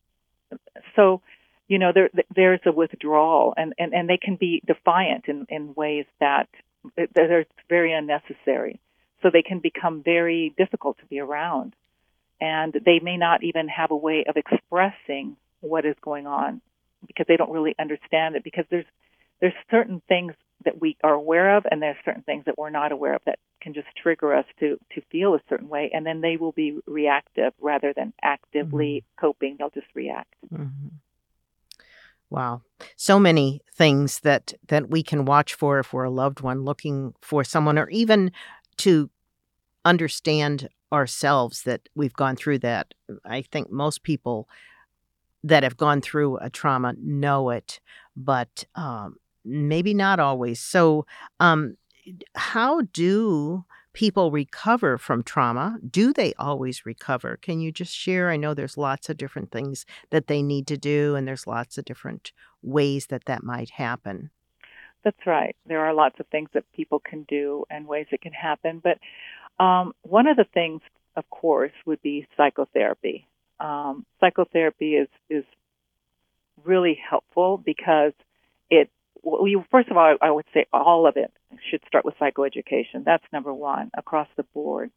so, 0.96 1.20
you 1.66 1.78
know, 1.78 1.92
there 1.94 2.10
there's 2.34 2.60
a 2.66 2.72
withdrawal, 2.72 3.54
and, 3.56 3.74
and, 3.78 3.92
and 3.94 4.08
they 4.08 4.18
can 4.18 4.36
be 4.36 4.62
defiant 4.66 5.26
in, 5.28 5.46
in 5.48 5.74
ways 5.74 6.06
that 6.20 6.48
they're 7.14 7.46
very 7.68 7.92
unnecessary. 7.92 8.80
So 9.22 9.30
they 9.32 9.42
can 9.42 9.58
become 9.58 10.02
very 10.02 10.54
difficult 10.56 10.98
to 10.98 11.06
be 11.06 11.18
around. 11.18 11.74
And 12.40 12.72
they 12.72 13.00
may 13.02 13.16
not 13.16 13.42
even 13.42 13.66
have 13.66 13.90
a 13.90 13.96
way 13.96 14.24
of 14.28 14.36
expressing 14.36 15.36
what 15.60 15.84
is 15.84 15.96
going 16.00 16.28
on 16.28 16.60
because 17.06 17.26
they 17.26 17.36
don't 17.36 17.50
really 17.50 17.74
understand 17.78 18.36
it 18.36 18.44
because 18.44 18.64
there's 18.70 18.84
there's 19.40 19.54
certain 19.70 20.02
things 20.08 20.34
that 20.64 20.80
we 20.80 20.96
are 21.04 21.14
aware 21.14 21.56
of 21.56 21.64
and 21.70 21.80
there 21.80 21.90
are 21.90 21.98
certain 22.04 22.22
things 22.22 22.44
that 22.46 22.58
we're 22.58 22.70
not 22.70 22.92
aware 22.92 23.14
of 23.14 23.22
that 23.26 23.38
can 23.60 23.74
just 23.74 23.88
trigger 24.00 24.34
us 24.34 24.46
to 24.60 24.78
to 24.94 25.00
feel 25.10 25.34
a 25.34 25.40
certain 25.48 25.68
way 25.68 25.90
and 25.92 26.06
then 26.06 26.20
they 26.20 26.36
will 26.36 26.52
be 26.52 26.78
reactive 26.86 27.52
rather 27.60 27.92
than 27.94 28.12
actively 28.22 29.04
mm-hmm. 29.04 29.26
coping 29.26 29.56
they'll 29.58 29.70
just 29.70 29.86
react 29.94 30.34
mm-hmm. 30.52 30.88
Wow. 32.30 32.62
So 32.96 33.18
many 33.18 33.62
things 33.74 34.20
that 34.20 34.52
that 34.68 34.90
we 34.90 35.02
can 35.02 35.24
watch 35.24 35.54
for 35.54 35.78
if 35.78 35.92
we're 35.92 36.04
a 36.04 36.10
loved 36.10 36.40
one 36.40 36.62
looking 36.62 37.14
for 37.22 37.42
someone 37.42 37.78
or 37.78 37.88
even 37.88 38.32
to 38.78 39.10
understand 39.84 40.68
ourselves 40.92 41.62
that 41.62 41.88
we've 41.94 42.12
gone 42.12 42.36
through 42.36 42.58
that. 42.58 42.92
I 43.24 43.42
think 43.42 43.70
most 43.70 44.02
people 44.02 44.48
that 45.42 45.62
have 45.62 45.76
gone 45.76 46.00
through 46.00 46.36
a 46.38 46.50
trauma 46.50 46.94
know 46.98 47.50
it, 47.50 47.80
but 48.16 48.64
um, 48.74 49.16
maybe 49.48 49.94
not 49.94 50.20
always. 50.20 50.60
So, 50.60 51.06
um, 51.40 51.76
how 52.34 52.82
do 52.92 53.64
people 53.92 54.30
recover 54.30 54.96
from 54.96 55.22
trauma? 55.22 55.78
Do 55.90 56.12
they 56.12 56.32
always 56.34 56.86
recover? 56.86 57.38
Can 57.42 57.60
you 57.60 57.72
just 57.72 57.94
share? 57.94 58.30
I 58.30 58.36
know 58.36 58.54
there's 58.54 58.76
lots 58.76 59.08
of 59.08 59.16
different 59.16 59.50
things 59.50 59.84
that 60.10 60.26
they 60.28 60.42
need 60.42 60.66
to 60.68 60.76
do, 60.76 61.14
and 61.16 61.26
there's 61.26 61.46
lots 61.46 61.78
of 61.78 61.84
different 61.84 62.32
ways 62.62 63.06
that 63.06 63.24
that 63.24 63.42
might 63.42 63.70
happen. 63.70 64.30
That's 65.04 65.26
right. 65.26 65.56
There 65.66 65.84
are 65.84 65.94
lots 65.94 66.18
of 66.20 66.26
things 66.26 66.48
that 66.54 66.64
people 66.72 67.00
can 67.00 67.24
do 67.28 67.64
and 67.70 67.86
ways 67.86 68.06
it 68.10 68.20
can 68.20 68.32
happen. 68.32 68.82
But 68.82 68.98
um, 69.62 69.92
one 70.02 70.26
of 70.26 70.36
the 70.36 70.46
things, 70.52 70.80
of 71.16 71.28
course, 71.30 71.72
would 71.86 72.02
be 72.02 72.26
psychotherapy. 72.36 73.26
Um, 73.60 74.06
psychotherapy 74.20 74.94
is 74.94 75.08
is 75.28 75.44
really 76.64 76.98
helpful 77.08 77.56
because 77.58 78.12
it 78.70 78.90
well, 79.22 79.46
you, 79.46 79.64
first 79.70 79.88
of 79.90 79.96
all, 79.96 80.16
I 80.20 80.30
would 80.30 80.44
say 80.54 80.66
all 80.72 81.06
of 81.06 81.16
it 81.16 81.32
should 81.70 81.82
start 81.87 82.04
with 82.04 82.14
psychoeducation. 82.20 83.04
That's 83.04 83.25
number 83.32 83.52
one 83.52 83.90
across 83.96 84.28
the 84.37 84.42
board. 84.42 84.90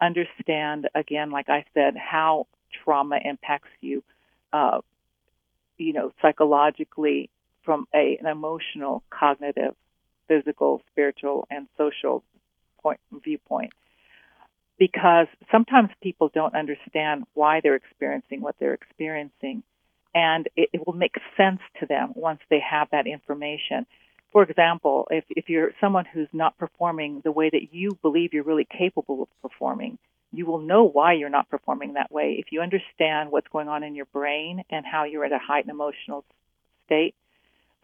Understand, 0.00 0.88
again, 0.94 1.30
like 1.30 1.48
I 1.48 1.64
said, 1.74 1.94
how 1.96 2.46
trauma 2.84 3.18
impacts 3.24 3.68
you, 3.80 4.02
uh, 4.52 4.80
you 5.78 5.92
know, 5.92 6.12
psychologically 6.20 7.30
from 7.64 7.86
a, 7.94 8.18
an 8.20 8.26
emotional, 8.26 9.02
cognitive, 9.10 9.74
physical, 10.28 10.82
spiritual, 10.90 11.46
and 11.50 11.66
social 11.78 12.22
point 12.82 13.00
viewpoint. 13.24 13.72
Because 14.78 15.28
sometimes 15.52 15.90
people 16.02 16.30
don't 16.34 16.54
understand 16.54 17.24
why 17.34 17.60
they're 17.62 17.76
experiencing 17.76 18.40
what 18.40 18.56
they're 18.58 18.74
experiencing 18.74 19.62
and 20.14 20.48
it, 20.56 20.70
it 20.72 20.86
will 20.86 20.94
make 20.94 21.14
sense 21.36 21.60
to 21.80 21.86
them 21.86 22.12
once 22.14 22.40
they 22.50 22.60
have 22.60 22.88
that 22.92 23.06
information. 23.06 23.86
For 24.32 24.42
example, 24.42 25.06
if, 25.10 25.24
if 25.30 25.48
you're 25.48 25.72
someone 25.80 26.04
who's 26.04 26.28
not 26.32 26.58
performing 26.58 27.20
the 27.24 27.32
way 27.32 27.50
that 27.50 27.72
you 27.72 27.98
believe 28.02 28.32
you're 28.32 28.44
really 28.44 28.66
capable 28.66 29.22
of 29.22 29.28
performing, 29.42 29.98
you 30.32 30.46
will 30.46 30.58
know 30.58 30.84
why 30.84 31.12
you're 31.12 31.28
not 31.28 31.48
performing 31.48 31.94
that 31.94 32.10
way. 32.10 32.36
If 32.38 32.46
you 32.50 32.60
understand 32.60 33.30
what's 33.30 33.46
going 33.48 33.68
on 33.68 33.84
in 33.84 33.94
your 33.94 34.06
brain 34.06 34.64
and 34.70 34.84
how 34.84 35.04
you're 35.04 35.24
at 35.24 35.32
a 35.32 35.38
heightened 35.38 35.70
emotional 35.70 36.24
state. 36.86 37.14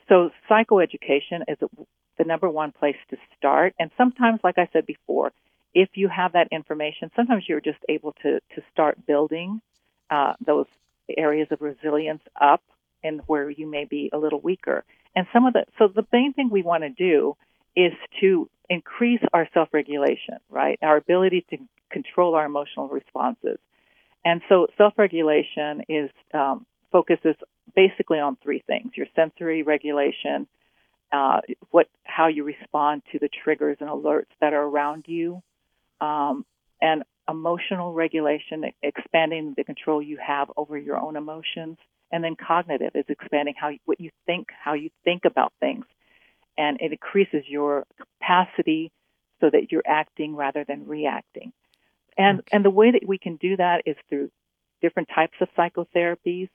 So 0.09 0.31
psychoeducation 0.51 1.43
is 1.47 1.59
the 2.19 2.25
number 2.25 2.51
one 2.51 2.73
place 2.73 2.97
to 3.11 3.17
start. 3.39 3.75
And 3.79 3.91
sometimes, 3.97 4.41
like 4.43 4.59
I 4.59 4.69
said 4.73 4.87
before, 4.87 5.33
if 5.73 5.91
you 5.95 6.09
have 6.09 6.33
that 6.33 6.49
information, 6.51 7.11
sometimes 7.15 7.45
you're 7.49 7.61
just 7.61 7.79
able 7.89 8.13
to, 8.23 8.41
to 8.55 8.63
start 8.73 9.07
building 9.07 9.61
uh, 10.11 10.35
those 10.45 10.67
areas 11.17 11.49
of 11.51 11.61
resilience 11.61 12.23
up 12.41 12.63
and 13.03 13.21
where 13.27 13.51
you 13.51 13.67
may 13.67 13.85
be 13.85 14.11
a 14.13 14.19
little 14.19 14.41
weaker. 14.41 14.85
And 15.15 15.27
some 15.33 15.47
of 15.47 15.53
the, 15.53 15.65
so 15.79 15.89
the 15.89 16.07
main 16.13 16.33
thing 16.33 16.51
we 16.51 16.63
want 16.63 16.83
to 16.83 16.91
do 16.91 17.37
is 17.77 17.93
to 18.21 18.49
increase 18.69 19.21
our 19.33 19.49
self 19.53 19.69
regulation, 19.73 20.37
right? 20.49 20.79
Our 20.83 20.97
ability 20.97 21.47
to 21.51 21.59
control 21.91 22.35
our 22.35 22.47
emotional 22.47 22.89
responses. 22.89 23.59
And 24.25 24.43
so 24.49 24.69
self 24.77 24.95
regulation 24.97 25.83
is, 25.89 26.11
um, 26.33 26.67
focuses 26.93 27.37
basically 27.75 28.19
on 28.19 28.37
three 28.43 28.63
things 28.67 28.93
your 28.95 29.07
sensory 29.15 29.63
regulation, 29.63 30.47
uh, 31.13 31.41
what, 31.71 31.89
how 32.05 32.29
you 32.29 32.45
respond 32.45 33.03
to 33.13 33.19
the 33.19 33.29
triggers 33.43 33.79
and 33.81 33.89
alerts 33.89 34.31
that 34.41 34.53
are 34.53 34.63
around 34.63 35.05
you, 35.07 35.43
um, 36.01 36.45
and 36.81 37.03
emotional 37.31 37.93
regulation, 37.93 38.65
expanding 38.83 39.55
the 39.57 39.65
control 39.65 40.03
you 40.03 40.19
have 40.25 40.51
over 40.57 40.77
your 40.77 40.99
own 40.99 41.17
emotions, 41.17 41.79
and 42.13 42.25
then 42.25 42.35
cognitive 42.37 42.93
is 42.95 43.05
expanding 43.09 43.55
how 43.57 43.71
what 43.85 44.01
you 44.01 44.11
think, 44.27 44.49
how 44.65 44.75
you 44.75 44.91
think 45.05 45.25
about 45.25 45.53
things, 45.61 45.85
and 46.59 46.81
it 46.81 46.93
increases 46.93 47.45
your 47.47 47.87
capacity 47.99 48.91
so 49.41 49.49
that 49.51 49.71
you're 49.71 49.83
acting 49.87 50.37
rather 50.37 50.65
than 50.67 50.87
reacting. 50.87 51.53
And 52.19 52.41
okay. 52.41 52.49
and 52.53 52.65
the 52.65 52.71
way 52.81 52.91
that 52.91 53.07
we 53.07 53.19
can 53.19 53.37
do 53.37 53.57
that 53.57 53.83
is 53.87 53.97
through 54.09 54.31
different 54.83 55.09
types 55.15 55.37
of 55.41 55.49
psychotherapies. 55.57 56.51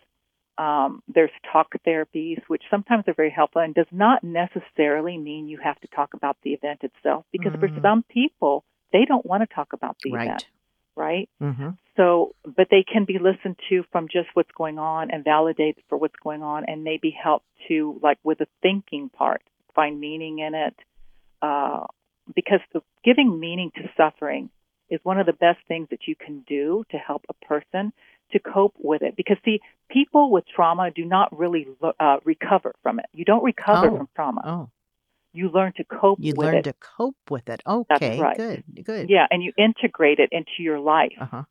Um, 0.57 1.01
there's 1.07 1.31
talk 1.51 1.67
therapies, 1.85 2.41
which 2.47 2.63
sometimes 2.71 3.03
are 3.07 3.13
very 3.13 3.29
helpful 3.29 3.61
and 3.61 3.75
does 3.75 3.91
not 3.91 4.23
necessarily 4.23 5.17
mean 5.17 5.49
you 5.49 5.59
have 5.61 5.79
to 5.81 5.87
talk 5.87 6.13
about 6.13 6.37
the 6.43 6.51
event 6.51 6.81
itself, 6.83 7.25
because 7.31 7.53
mm. 7.53 7.59
for 7.59 7.69
some 7.81 8.03
people, 8.03 8.63
they 8.93 9.03
don't 9.05 9.25
want 9.25 9.41
to 9.43 9.53
talk 9.53 9.73
about 9.73 9.97
the 10.03 10.11
right. 10.11 10.27
event 10.27 10.45
right? 10.95 11.29
Mm-hmm. 11.41 11.69
So, 11.97 12.35
but 12.43 12.67
they 12.69 12.83
can 12.83 13.05
be 13.05 13.19
listened 13.19 13.57
to 13.69 13.83
from 13.91 14.07
just 14.07 14.27
what's 14.33 14.51
going 14.57 14.77
on 14.79 15.11
and 15.11 15.23
validated 15.23 15.83
for 15.87 15.97
what's 15.97 16.15
going 16.21 16.43
on 16.43 16.65
and 16.67 16.83
maybe 16.83 17.11
help 17.11 17.43
to, 17.67 17.99
like 18.03 18.17
with 18.23 18.39
the 18.39 18.47
thinking 18.61 19.09
part, 19.09 19.41
find 19.73 19.99
meaning 19.99 20.39
in 20.39 20.55
it. 20.55 20.75
Uh, 21.41 21.85
because 22.35 22.59
the, 22.73 22.81
giving 23.03 23.39
meaning 23.39 23.71
to 23.75 23.83
suffering 23.95 24.49
is 24.89 24.99
one 25.03 25.19
of 25.19 25.25
the 25.25 25.33
best 25.33 25.59
things 25.67 25.87
that 25.91 26.07
you 26.07 26.15
can 26.15 26.43
do 26.47 26.83
to 26.91 26.97
help 26.97 27.23
a 27.29 27.45
person 27.45 27.93
to 28.31 28.39
cope 28.39 28.75
with 28.77 29.01
it. 29.01 29.15
Because 29.15 29.37
see, 29.45 29.61
people 29.89 30.31
with 30.31 30.43
trauma 30.53 30.91
do 30.91 31.05
not 31.05 31.37
really 31.37 31.67
uh, 31.99 32.17
recover 32.23 32.73
from 32.83 32.99
it. 32.99 33.05
You 33.13 33.25
don't 33.25 33.43
recover 33.43 33.89
oh. 33.89 33.97
from 33.97 34.09
trauma. 34.15 34.41
Oh. 34.45 34.69
You 35.35 35.49
learn 35.49 35.73
to 35.77 35.83
cope 35.83 36.19
You 36.21 36.33
with 36.35 36.45
learn 36.45 36.55
it. 36.55 36.63
to 36.63 36.73
cope 36.73 37.15
with 37.29 37.49
it. 37.49 37.61
Okay, 37.67 38.19
right. 38.19 38.37
good, 38.37 38.63
good. 38.83 39.09
Yeah, 39.09 39.27
and 39.29 39.43
you 39.43 39.51
integrate 39.57 40.19
it 40.19 40.29
into 40.31 40.59
your 40.59 40.79
life. 40.79 41.13
Uh-huh. 41.19 41.43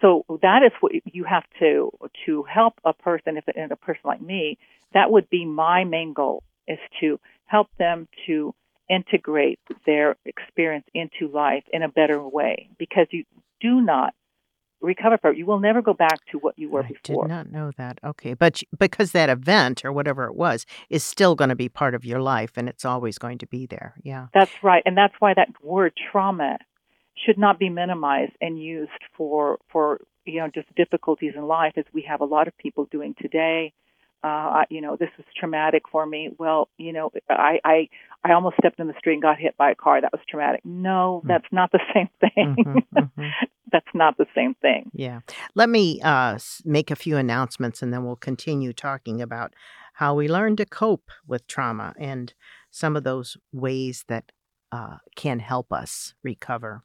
So 0.00 0.24
that 0.42 0.62
is 0.64 0.72
what 0.80 0.92
you 1.04 1.24
have 1.24 1.44
to 1.58 1.90
to 2.26 2.44
help 2.44 2.74
a 2.84 2.92
person. 2.92 3.36
If 3.36 3.44
and 3.54 3.72
a 3.72 3.76
person 3.76 4.02
like 4.04 4.20
me, 4.22 4.58
that 4.94 5.10
would 5.10 5.28
be 5.28 5.44
my 5.44 5.84
main 5.84 6.12
goal 6.12 6.42
is 6.68 6.78
to 7.00 7.18
help 7.46 7.68
them 7.78 8.06
to 8.26 8.54
integrate 8.88 9.58
their 9.86 10.16
experience 10.24 10.86
into 10.94 11.28
life 11.32 11.64
in 11.72 11.82
a 11.82 11.88
better 11.88 12.22
way. 12.22 12.68
Because 12.78 13.06
you 13.10 13.24
do 13.60 13.80
not 13.80 14.14
recover 14.80 15.18
from 15.18 15.32
it. 15.32 15.38
You 15.38 15.46
will 15.46 15.60
never 15.60 15.82
go 15.82 15.94
back 15.94 16.18
to 16.32 16.38
what 16.38 16.58
you 16.58 16.70
were 16.70 16.84
I 16.84 16.88
before. 16.88 17.24
I 17.24 17.28
did 17.28 17.34
not 17.34 17.50
know 17.50 17.70
that. 17.76 17.98
Okay, 18.04 18.34
but 18.34 18.62
because 18.78 19.12
that 19.12 19.28
event 19.28 19.84
or 19.84 19.92
whatever 19.92 20.24
it 20.26 20.34
was 20.34 20.66
is 20.88 21.02
still 21.04 21.34
going 21.34 21.50
to 21.50 21.56
be 21.56 21.68
part 21.68 21.94
of 21.94 22.04
your 22.04 22.20
life, 22.20 22.52
and 22.56 22.68
it's 22.68 22.84
always 22.84 23.18
going 23.18 23.38
to 23.38 23.46
be 23.46 23.66
there. 23.66 23.94
Yeah. 24.02 24.26
That's 24.34 24.52
right, 24.62 24.82
and 24.86 24.96
that's 24.96 25.14
why 25.18 25.34
that 25.34 25.48
word 25.62 25.92
trauma 26.10 26.58
should 27.26 27.38
not 27.38 27.58
be 27.58 27.68
minimized 27.68 28.32
and 28.40 28.62
used 28.62 28.90
for 29.16 29.58
for 29.68 30.00
you 30.24 30.40
know 30.40 30.48
just 30.54 30.72
difficulties 30.76 31.32
in 31.36 31.46
life, 31.46 31.72
as 31.76 31.84
we 31.92 32.02
have 32.02 32.20
a 32.20 32.24
lot 32.24 32.48
of 32.48 32.56
people 32.58 32.84
doing 32.90 33.14
today. 33.20 33.72
Uh, 34.24 34.64
you 34.68 34.80
know, 34.80 34.96
this 34.96 35.10
was 35.16 35.24
traumatic 35.38 35.82
for 35.92 36.04
me. 36.04 36.30
Well, 36.38 36.68
you 36.76 36.92
know, 36.92 37.10
I 37.30 37.60
I 37.64 37.88
I 38.24 38.32
almost 38.32 38.56
stepped 38.58 38.80
in 38.80 38.88
the 38.88 38.94
street 38.98 39.14
and 39.14 39.22
got 39.22 39.38
hit 39.38 39.56
by 39.56 39.70
a 39.70 39.74
car. 39.76 40.00
That 40.00 40.12
was 40.12 40.20
traumatic. 40.28 40.62
No, 40.64 41.20
Hmm. 41.22 41.28
that's 41.28 41.46
not 41.52 41.70
the 41.70 41.78
same 41.94 42.08
thing. 42.20 42.56
Mhm, 42.64 42.82
mhm. 42.92 43.32
That's 43.72 43.86
not 43.94 44.16
the 44.16 44.26
same 44.34 44.54
thing. 44.54 44.90
Yeah. 44.92 45.20
Let 45.54 45.68
me 45.68 46.00
uh, 46.02 46.38
make 46.64 46.90
a 46.90 46.96
few 46.96 47.16
announcements 47.16 47.82
and 47.82 47.92
then 47.92 48.04
we'll 48.04 48.16
continue 48.16 48.72
talking 48.72 49.20
about 49.20 49.54
how 49.94 50.14
we 50.14 50.28
learn 50.28 50.56
to 50.56 50.66
cope 50.66 51.10
with 51.26 51.46
trauma 51.46 51.94
and 51.98 52.32
some 52.70 52.96
of 52.96 53.04
those 53.04 53.36
ways 53.52 54.04
that 54.08 54.30
uh, 54.70 54.98
can 55.16 55.40
help 55.40 55.72
us 55.72 56.14
recover. 56.22 56.82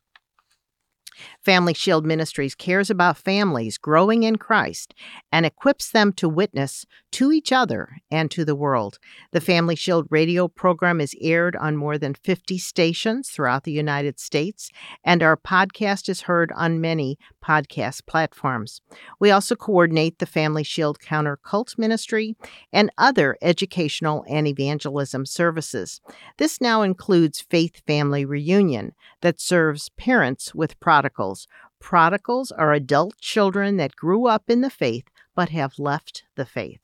Family 1.43 1.73
Shield 1.73 2.05
Ministries 2.05 2.55
cares 2.55 2.89
about 2.89 3.17
families 3.17 3.77
growing 3.77 4.23
in 4.23 4.37
Christ 4.37 4.93
and 5.31 5.45
equips 5.45 5.91
them 5.91 6.13
to 6.13 6.29
witness 6.29 6.85
to 7.13 7.31
each 7.31 7.51
other 7.51 7.97
and 8.09 8.29
to 8.31 8.43
the 8.43 8.55
world. 8.55 8.97
The 9.31 9.41
Family 9.41 9.75
Shield 9.75 10.07
radio 10.09 10.47
program 10.47 10.99
is 10.99 11.15
aired 11.21 11.55
on 11.55 11.77
more 11.77 11.97
than 11.97 12.13
50 12.13 12.57
stations 12.57 13.29
throughout 13.29 13.63
the 13.63 13.71
United 13.71 14.19
States, 14.19 14.69
and 15.03 15.21
our 15.21 15.37
podcast 15.37 16.09
is 16.09 16.21
heard 16.21 16.51
on 16.55 16.81
many 16.81 17.17
podcast 17.43 18.05
platforms. 18.05 18.81
We 19.19 19.31
also 19.31 19.55
coordinate 19.55 20.19
the 20.19 20.25
Family 20.25 20.63
Shield 20.63 20.99
Counter 20.99 21.37
Cult 21.43 21.77
Ministry 21.77 22.35
and 22.71 22.89
other 22.97 23.37
educational 23.41 24.25
and 24.29 24.47
evangelism 24.47 25.25
services. 25.25 26.01
This 26.37 26.61
now 26.61 26.81
includes 26.81 27.41
Faith 27.41 27.81
Family 27.85 28.25
Reunion 28.25 28.93
that 29.21 29.39
serves 29.39 29.89
parents 29.89 30.55
with 30.55 30.79
prodigals. 31.03 31.47
Prodigals 31.81 32.51
are 32.51 32.71
adult 32.71 33.17
children 33.19 33.75
that 33.75 33.95
grew 33.95 34.25
up 34.25 34.49
in 34.49 34.61
the 34.61 34.69
faith 34.69 35.03
but 35.35 35.49
have 35.49 35.77
left 35.77 36.23
the 36.35 36.45
faith. 36.45 36.79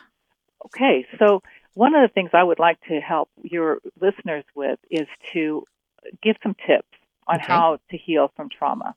Okay, 0.67 1.05
so 1.19 1.41
one 1.73 1.93
of 1.93 2.07
the 2.09 2.13
things 2.13 2.29
I 2.31 2.43
would 2.43 2.59
like 2.59 2.79
to 2.87 3.01
help 3.01 3.29
your 3.43 3.79
listeners 3.99 4.45
with 4.55 4.79
is 4.89 5.07
to 5.33 5.65
give 6.23 6.37
some 6.41 6.55
tips 6.65 6.87
on 7.27 7.35
Okay. 7.35 7.47
how 7.51 7.79
to 7.89 7.97
heal 7.97 8.31
from 8.37 8.47
trauma. 8.47 8.95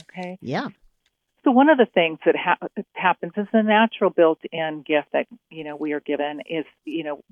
Okay, 0.00 0.38
Yeah. 0.40 0.70
So 1.44 1.50
one 1.50 1.68
of 1.68 1.78
the 1.78 1.86
things 1.86 2.18
that 2.24 2.36
ha- 2.36 2.68
happens 2.92 3.32
is 3.36 3.46
the 3.52 3.62
natural 3.62 4.10
built-in 4.10 4.82
gift 4.86 5.08
that 5.12 5.26
you 5.50 5.64
know 5.64 5.76
we 5.76 5.92
are 5.92 6.00
given 6.00 6.40
is 6.48 6.64
you 6.84 7.04
know 7.04 7.22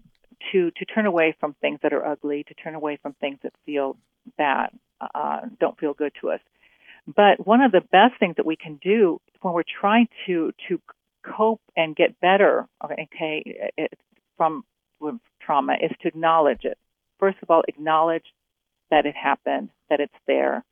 to 0.53 0.71
to 0.71 0.85
turn 0.85 1.07
away 1.07 1.35
from 1.39 1.55
things 1.61 1.79
that 1.83 1.93
are 1.93 2.05
ugly, 2.05 2.45
to 2.45 2.55
turn 2.55 2.75
away 2.75 2.99
from 3.03 3.15
things 3.15 3.39
that 3.43 3.53
feel 3.67 3.97
bad, 4.37 4.71
uh, 5.01 5.41
don't 5.59 5.79
feel 5.79 5.95
good 5.95 6.13
to 6.21 6.31
us. 6.31 6.41
But 7.07 7.45
one 7.47 7.61
of 7.61 7.73
the 7.73 7.81
best 7.81 8.19
things 8.19 8.37
that 8.37 8.47
we 8.47 8.57
can 8.57 8.79
do 8.83 9.21
when 9.41 9.55
we're 9.55 9.63
trying 9.81 10.09
to 10.27 10.53
to 10.69 10.81
cope 11.25 11.61
and 11.77 11.95
get 11.95 12.21
better, 12.21 12.67
okay, 12.83 13.71
it, 13.77 13.93
from 14.37 14.65
trauma 15.41 15.75
is 15.81 15.91
to 16.03 16.09
acknowledge 16.09 16.65
it. 16.65 16.79
First 17.19 17.39
of 17.43 17.51
all, 17.51 17.63
acknowledge 17.69 18.25
that 18.91 19.07
it 19.07 19.15
happened, 19.15 19.71
that 19.89 20.01
it's 20.01 20.15
there, 20.27 20.65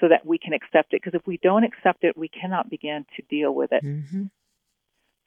so 0.00 0.08
that 0.08 0.24
we 0.24 0.38
can 0.38 0.52
accept 0.52 0.92
it. 0.92 1.02
Because 1.02 1.18
if 1.18 1.26
we 1.26 1.38
don't 1.42 1.64
accept 1.64 2.04
it, 2.04 2.16
we 2.16 2.28
cannot 2.28 2.70
begin 2.70 3.04
to 3.16 3.22
deal 3.28 3.54
with 3.54 3.72
it. 3.72 3.82
hmm 3.82 4.24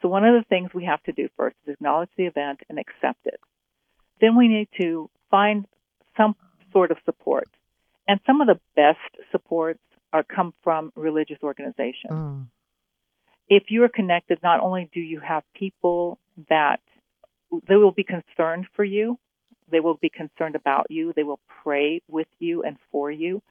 So 0.01 0.07
one 0.07 0.25
of 0.25 0.33
the 0.33 0.45
things 0.47 0.71
we 0.73 0.85
have 0.85 1.03
to 1.03 1.11
do 1.11 1.29
first 1.37 1.55
is 1.65 1.73
acknowledge 1.73 2.09
the 2.17 2.25
event 2.25 2.61
and 2.69 2.79
accept 2.79 3.25
it. 3.25 3.39
Then 4.19 4.37
we 4.37 4.47
need 4.47 4.69
to 4.79 5.09
find 5.29 5.65
some 6.15 6.35
sort 6.71 6.91
of 6.91 6.97
support. 7.05 7.49
And 8.07 8.19
some 8.25 8.41
of 8.41 8.47
the 8.47 8.59
best 8.75 8.99
supports 9.31 9.79
are 10.13 10.23
come 10.23 10.53
from 10.63 10.91
religious 10.95 11.37
organizations. 11.43 12.11
Mm. 12.11 12.47
If 13.47 13.63
you 13.69 13.83
are 13.83 13.89
connected, 13.89 14.39
not 14.43 14.61
only 14.61 14.89
do 14.93 14.99
you 14.99 15.19
have 15.19 15.43
people 15.53 16.19
that 16.49 16.81
they 17.67 17.75
will 17.75 17.91
be 17.91 18.03
concerned 18.03 18.67
for 18.75 18.83
you, 18.83 19.17
they 19.69 19.79
will 19.79 19.95
be 19.95 20.09
concerned 20.09 20.55
about 20.55 20.87
you, 20.89 21.13
they 21.15 21.23
will 21.23 21.39
pray 21.63 22.01
with 22.07 22.27
you 22.39 22.63
and 22.63 22.77
for 22.91 23.09
you. 23.09 23.41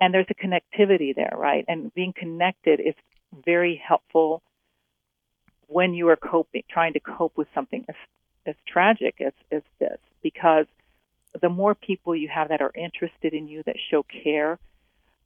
And 0.00 0.12
there's 0.12 0.26
a 0.30 0.34
connectivity 0.34 1.14
there, 1.14 1.32
right? 1.36 1.64
And 1.68 1.92
being 1.94 2.12
connected 2.14 2.80
is 2.80 2.94
very 3.44 3.80
helpful 3.82 4.42
when 5.68 5.94
you 5.94 6.08
are 6.08 6.16
coping, 6.16 6.62
trying 6.70 6.92
to 6.92 7.00
cope 7.00 7.36
with 7.36 7.48
something 7.54 7.84
as, 7.88 7.94
as 8.46 8.54
tragic 8.66 9.20
as, 9.20 9.32
as 9.50 9.62
this, 9.78 9.98
because 10.22 10.66
the 11.40 11.48
more 11.48 11.74
people 11.74 12.14
you 12.14 12.28
have 12.28 12.48
that 12.48 12.60
are 12.60 12.72
interested 12.74 13.34
in 13.34 13.48
you, 13.48 13.62
that 13.66 13.76
show 13.90 14.04
care, 14.22 14.58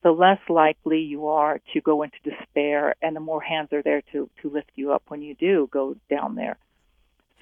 the 0.02 0.10
less 0.10 0.38
likely 0.48 1.00
you 1.00 1.26
are 1.26 1.60
to 1.74 1.80
go 1.80 2.02
into 2.02 2.16
despair, 2.24 2.94
and 3.02 3.14
the 3.14 3.20
more 3.20 3.42
hands 3.42 3.68
are 3.72 3.82
there 3.82 4.02
to, 4.12 4.30
to 4.40 4.50
lift 4.50 4.70
you 4.74 4.92
up 4.92 5.02
when 5.08 5.20
you 5.20 5.34
do 5.34 5.68
go 5.70 5.94
down 6.08 6.36
there. 6.36 6.56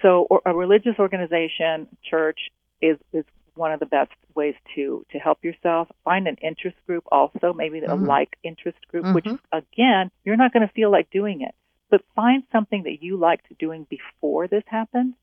So, 0.03 0.27
a 0.45 0.55
religious 0.55 0.95
organization, 0.99 1.89
church, 2.09 2.39
is 2.81 2.97
is 3.13 3.25
one 3.59 3.73
of 3.73 3.81
the 3.81 3.87
best 3.87 4.13
ways 4.35 4.55
to 4.75 5.05
to 5.11 5.19
help 5.19 5.45
yourself. 5.45 5.89
Find 6.05 6.27
an 6.29 6.37
interest 6.37 6.77
group, 6.87 7.05
also 7.13 7.53
maybe 7.53 7.81
a 7.81 7.95
Mhm. 7.95 8.07
like 8.07 8.37
interest 8.43 8.79
group, 8.89 9.13
which 9.13 9.27
Mhm. 9.27 9.41
again, 9.53 10.11
you're 10.25 10.37
not 10.37 10.53
going 10.53 10.67
to 10.67 10.73
feel 10.75 10.91
like 10.91 11.11
doing 11.11 11.43
it, 11.43 11.55
but 11.91 12.05
find 12.15 12.45
something 12.53 12.85
that 12.85 13.03
you 13.03 13.17
liked 13.17 13.47
doing 13.59 13.85
before 13.85 14.49
this 14.49 14.65
happened, 14.67 15.15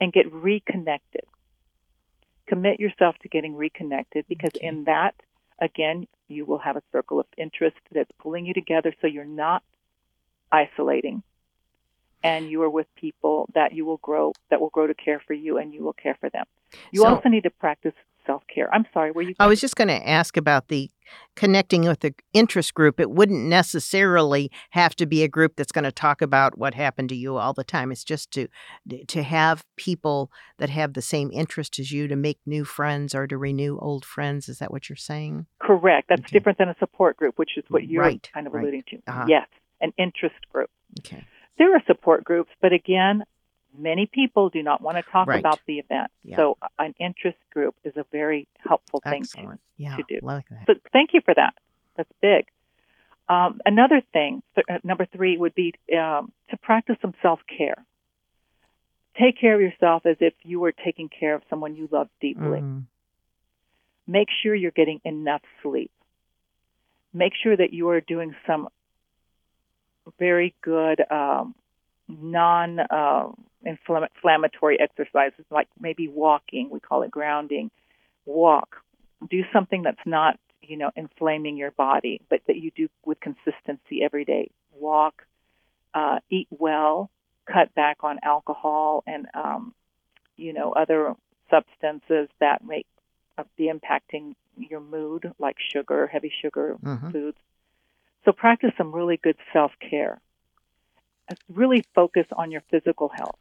and 0.00 0.12
get 0.12 0.32
reconnected. 0.32 1.24
Commit 2.46 2.80
yourself 2.80 3.16
to 3.18 3.28
getting 3.28 3.54
reconnected 3.56 4.26
because 4.28 4.52
Okay. 4.56 4.66
in 4.68 4.84
that, 4.84 5.14
again, 5.60 6.06
you 6.28 6.44
will 6.44 6.58
have 6.58 6.76
a 6.76 6.82
circle 6.92 7.20
of 7.20 7.26
interest 7.36 7.76
that's 7.92 8.10
pulling 8.18 8.46
you 8.46 8.54
together, 8.54 8.94
so 9.00 9.06
you're 9.06 9.24
not 9.24 9.62
isolating 10.52 11.22
and 12.24 12.48
you 12.50 12.62
are 12.62 12.70
with 12.70 12.86
people 12.96 13.48
that 13.54 13.72
you 13.72 13.84
will 13.84 13.98
grow 13.98 14.32
that 14.50 14.60
will 14.60 14.70
grow 14.70 14.86
to 14.86 14.94
care 14.94 15.20
for 15.26 15.34
you 15.34 15.58
and 15.58 15.74
you 15.74 15.84
will 15.84 15.92
care 15.92 16.16
for 16.20 16.30
them. 16.30 16.46
You 16.92 17.02
So- 17.02 17.08
also 17.08 17.28
need 17.28 17.42
to 17.44 17.50
practice 17.50 17.94
self 18.26 18.42
care. 18.52 18.72
I'm 18.72 18.86
sorry, 18.94 19.10
were 19.10 19.20
you? 19.22 19.34
I 19.38 19.46
was 19.46 19.60
just 19.60 19.76
going 19.76 19.88
to 19.88 20.08
ask 20.08 20.36
about 20.38 20.68
the 20.68 20.90
connecting 21.36 21.82
with 21.82 22.00
the 22.00 22.14
interest 22.32 22.72
group. 22.72 22.98
It 22.98 23.10
wouldn't 23.10 23.42
necessarily 23.44 24.50
have 24.70 24.94
to 24.96 25.04
be 25.06 25.22
a 25.22 25.28
group 25.28 25.56
that's 25.56 25.72
going 25.72 25.84
to 25.84 25.92
talk 25.92 26.22
about 26.22 26.56
what 26.56 26.72
happened 26.74 27.10
to 27.10 27.14
you 27.14 27.36
all 27.36 27.52
the 27.52 27.64
time. 27.64 27.92
It's 27.92 28.02
just 28.02 28.30
to 28.32 28.48
to 29.08 29.22
have 29.22 29.64
people 29.76 30.30
that 30.58 30.70
have 30.70 30.94
the 30.94 31.02
same 31.02 31.30
interest 31.32 31.78
as 31.78 31.92
you 31.92 32.08
to 32.08 32.16
make 32.16 32.38
new 32.46 32.64
friends 32.64 33.14
or 33.14 33.26
to 33.26 33.36
renew 33.36 33.78
old 33.78 34.04
friends. 34.06 34.48
Is 34.48 34.58
that 34.58 34.70
what 34.72 34.88
you're 34.88 34.96
saying? 34.96 35.44
Correct. 35.60 36.08
That's 36.08 36.22
Okay. 36.22 36.32
different 36.38 36.56
than 36.56 36.70
a 36.70 36.76
support 36.78 37.18
group, 37.18 37.38
which 37.38 37.58
is 37.58 37.64
what 37.68 37.86
you're 37.86 38.02
Right, 38.02 38.26
kind 38.32 38.46
of 38.46 38.54
right. 38.54 38.62
alluding 38.62 38.84
to. 38.88 39.02
Uh-huh. 39.06 39.26
Yes, 39.28 39.48
an 39.82 39.92
interest 39.98 40.36
group. 40.50 40.70
Okay. 41.00 41.24
There 41.58 41.74
are 41.76 41.82
support 41.86 42.24
groups, 42.24 42.50
but 42.62 42.72
again, 42.72 43.24
many 43.76 44.06
people 44.06 44.48
do 44.50 44.62
not 44.62 44.80
want 44.80 44.96
to 44.96 45.02
talk 45.10 45.26
Right. 45.28 45.40
about 45.40 45.60
the 45.66 45.78
event. 45.78 46.10
Yeah. 46.22 46.36
So 46.36 46.58
an 46.78 46.94
interest 46.98 47.38
group 47.52 47.74
is 47.84 47.96
a 47.96 48.04
very 48.12 48.46
helpful 48.58 49.00
thing 49.00 49.22
to 49.24 49.38
Excellent. 49.38 49.60
Yeah. 49.76 49.96
to 49.96 50.04
do. 50.08 50.18
Like 50.22 50.48
that. 50.48 50.64
So 50.66 50.74
thank 50.92 51.10
you 51.12 51.20
for 51.24 51.34
that. 51.34 51.54
That's 51.96 52.10
big. 52.20 52.46
Um, 53.28 53.60
another 53.64 54.02
thing, 54.12 54.42
th- 54.54 54.66
uh, 54.70 54.78
number 54.84 55.06
three, 55.06 55.36
would 55.38 55.54
be 55.54 55.72
um, 55.96 56.32
to 56.50 56.56
practice 56.58 56.96
some 57.00 57.14
self 57.22 57.40
care. 57.46 57.84
Take 59.18 59.38
care 59.40 59.54
of 59.54 59.60
yourself 59.60 60.04
as 60.06 60.16
if 60.20 60.34
you 60.42 60.60
were 60.60 60.72
taking 60.72 61.08
care 61.08 61.34
of 61.34 61.42
someone 61.48 61.74
you 61.76 61.88
love 61.90 62.08
deeply. 62.20 62.60
Mm, 62.60 62.84
Make 64.06 64.28
sure 64.42 64.54
you're 64.54 64.72
getting 64.72 65.00
enough 65.04 65.40
sleep. 65.62 65.90
Make 67.14 67.32
sure 67.40 67.56
that 67.56 67.72
you 67.72 67.88
are 67.90 68.00
doing 68.00 68.34
some 68.46 68.68
very 70.18 70.54
good 70.62 71.00
um, 71.10 71.54
non 72.08 72.80
uh, 72.80 73.28
inflammatory 73.64 74.78
exercises, 74.80 75.44
like 75.50 75.68
maybe 75.80 76.08
walking. 76.08 76.70
We 76.70 76.80
call 76.80 77.02
it 77.02 77.10
grounding. 77.10 77.70
Walk. 78.26 78.76
Do 79.28 79.42
something 79.52 79.82
that's 79.82 80.04
not, 80.06 80.38
you 80.62 80.76
know, 80.76 80.90
inflaming 80.96 81.56
your 81.56 81.70
body, 81.70 82.20
but 82.28 82.40
that 82.46 82.56
you 82.56 82.70
do 82.74 82.88
with 83.04 83.18
consistency 83.20 84.02
every 84.02 84.24
day. 84.24 84.50
Walk. 84.72 85.22
Uh, 85.92 86.18
eat 86.30 86.48
well. 86.50 87.10
Cut 87.46 87.74
back 87.74 87.98
on 88.02 88.18
alcohol 88.22 89.04
and, 89.06 89.26
um, 89.34 89.74
you 90.36 90.52
know, 90.52 90.72
other 90.72 91.14
substances 91.50 92.28
that 92.40 92.64
make 92.64 92.86
uh, 93.36 93.44
be 93.56 93.70
impacting 93.70 94.34
your 94.56 94.80
mood, 94.80 95.32
like 95.38 95.56
sugar, 95.72 96.06
heavy 96.06 96.32
sugar 96.42 96.76
mhm. 96.82 97.12
foods. 97.12 97.36
So 98.24 98.32
practice 98.32 98.70
some 98.78 98.92
really 98.92 99.18
good 99.18 99.36
self 99.52 99.72
care. 99.78 100.20
Really 101.48 101.84
focus 101.94 102.26
on 102.36 102.50
your 102.50 102.62
physical 102.70 103.08
health. 103.08 103.38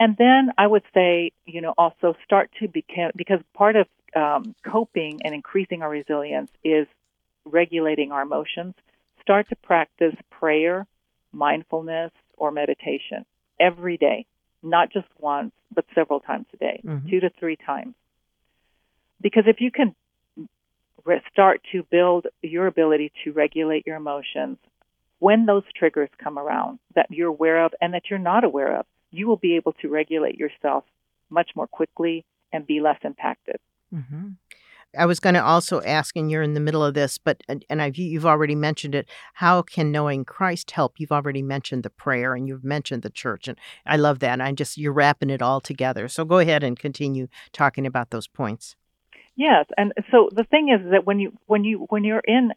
And 0.00 0.16
then 0.16 0.50
I 0.56 0.66
would 0.66 0.82
say, 0.94 1.32
you 1.44 1.60
know, 1.60 1.74
also 1.76 2.16
start 2.24 2.50
to 2.60 2.68
become, 2.68 3.12
because 3.14 3.40
part 3.52 3.76
of 3.76 3.86
um, 4.16 4.54
coping 4.64 5.20
and 5.22 5.34
increasing 5.34 5.82
our 5.82 5.90
resilience 5.90 6.50
is 6.64 6.86
regulating 7.44 8.10
our 8.10 8.22
emotions. 8.22 8.74
Start 9.20 9.50
to 9.50 9.56
practice 9.56 10.14
prayer, 10.30 10.86
mindfulness, 11.32 12.12
or 12.38 12.50
meditation 12.50 13.26
every 13.60 13.98
day, 13.98 14.24
not 14.62 14.90
just 14.90 15.06
once, 15.18 15.52
but 15.72 15.84
several 15.94 16.20
times 16.20 16.46
a 16.54 16.56
day, 16.56 16.80
Mhm. 16.82 17.10
two 17.10 17.20
to 17.20 17.28
three 17.38 17.56
times. 17.56 17.94
Because 19.20 19.46
if 19.46 19.60
you 19.60 19.70
can 19.70 19.94
re- 21.04 21.20
start 21.30 21.60
to 21.72 21.82
build 21.82 22.26
your 22.42 22.66
ability 22.66 23.12
to 23.24 23.32
regulate 23.32 23.86
your 23.86 23.96
emotions 23.96 24.56
when 25.18 25.44
those 25.44 25.64
triggers 25.74 26.08
come 26.16 26.38
around 26.38 26.78
that 26.94 27.06
you're 27.10 27.28
aware 27.28 27.64
of 27.64 27.74
and 27.82 27.92
that 27.92 28.08
you're 28.08 28.18
not 28.18 28.44
aware 28.44 28.76
of, 28.78 28.86
you 29.10 29.26
will 29.26 29.36
be 29.36 29.56
able 29.56 29.72
to 29.74 29.88
regulate 29.88 30.36
yourself 30.36 30.84
much 31.28 31.50
more 31.54 31.66
quickly 31.66 32.24
and 32.52 32.66
be 32.66 32.80
less 32.80 32.98
impacted. 33.04 33.56
hmm 33.92 34.30
I 34.98 35.06
was 35.06 35.20
going 35.20 35.34
to 35.34 35.44
also 35.44 35.80
ask, 35.82 36.16
and 36.16 36.30
you're 36.30 36.42
in 36.42 36.54
the 36.54 36.60
middle 36.60 36.84
of 36.84 36.94
this, 36.94 37.16
but 37.16 37.42
and 37.48 37.64
and 37.70 37.80
I've 37.80 37.96
you've 37.96 38.26
already 38.26 38.56
mentioned 38.56 38.94
it. 38.94 39.08
How 39.34 39.62
can 39.62 39.92
knowing 39.92 40.24
Christ 40.24 40.72
help? 40.72 40.94
You've 40.98 41.12
already 41.12 41.42
mentioned 41.42 41.84
the 41.84 41.90
prayer, 41.90 42.34
and 42.34 42.48
you've 42.48 42.64
mentioned 42.64 43.02
the 43.02 43.10
church, 43.10 43.46
and 43.46 43.56
I 43.86 43.96
love 43.96 44.18
that. 44.18 44.32
And 44.32 44.42
I 44.42 44.50
just 44.52 44.76
you're 44.76 44.92
wrapping 44.92 45.30
it 45.30 45.42
all 45.42 45.60
together. 45.60 46.08
So 46.08 46.24
go 46.24 46.38
ahead 46.38 46.64
and 46.64 46.78
continue 46.78 47.28
talking 47.52 47.86
about 47.86 48.10
those 48.10 48.26
points. 48.26 48.74
Yes, 49.36 49.66
and 49.76 49.92
so 50.10 50.28
the 50.34 50.44
thing 50.44 50.68
is 50.76 50.90
that 50.90 51.06
when 51.06 51.20
you 51.20 51.38
when 51.46 51.62
you 51.62 51.86
when 51.88 52.02
you're 52.02 52.22
in 52.26 52.52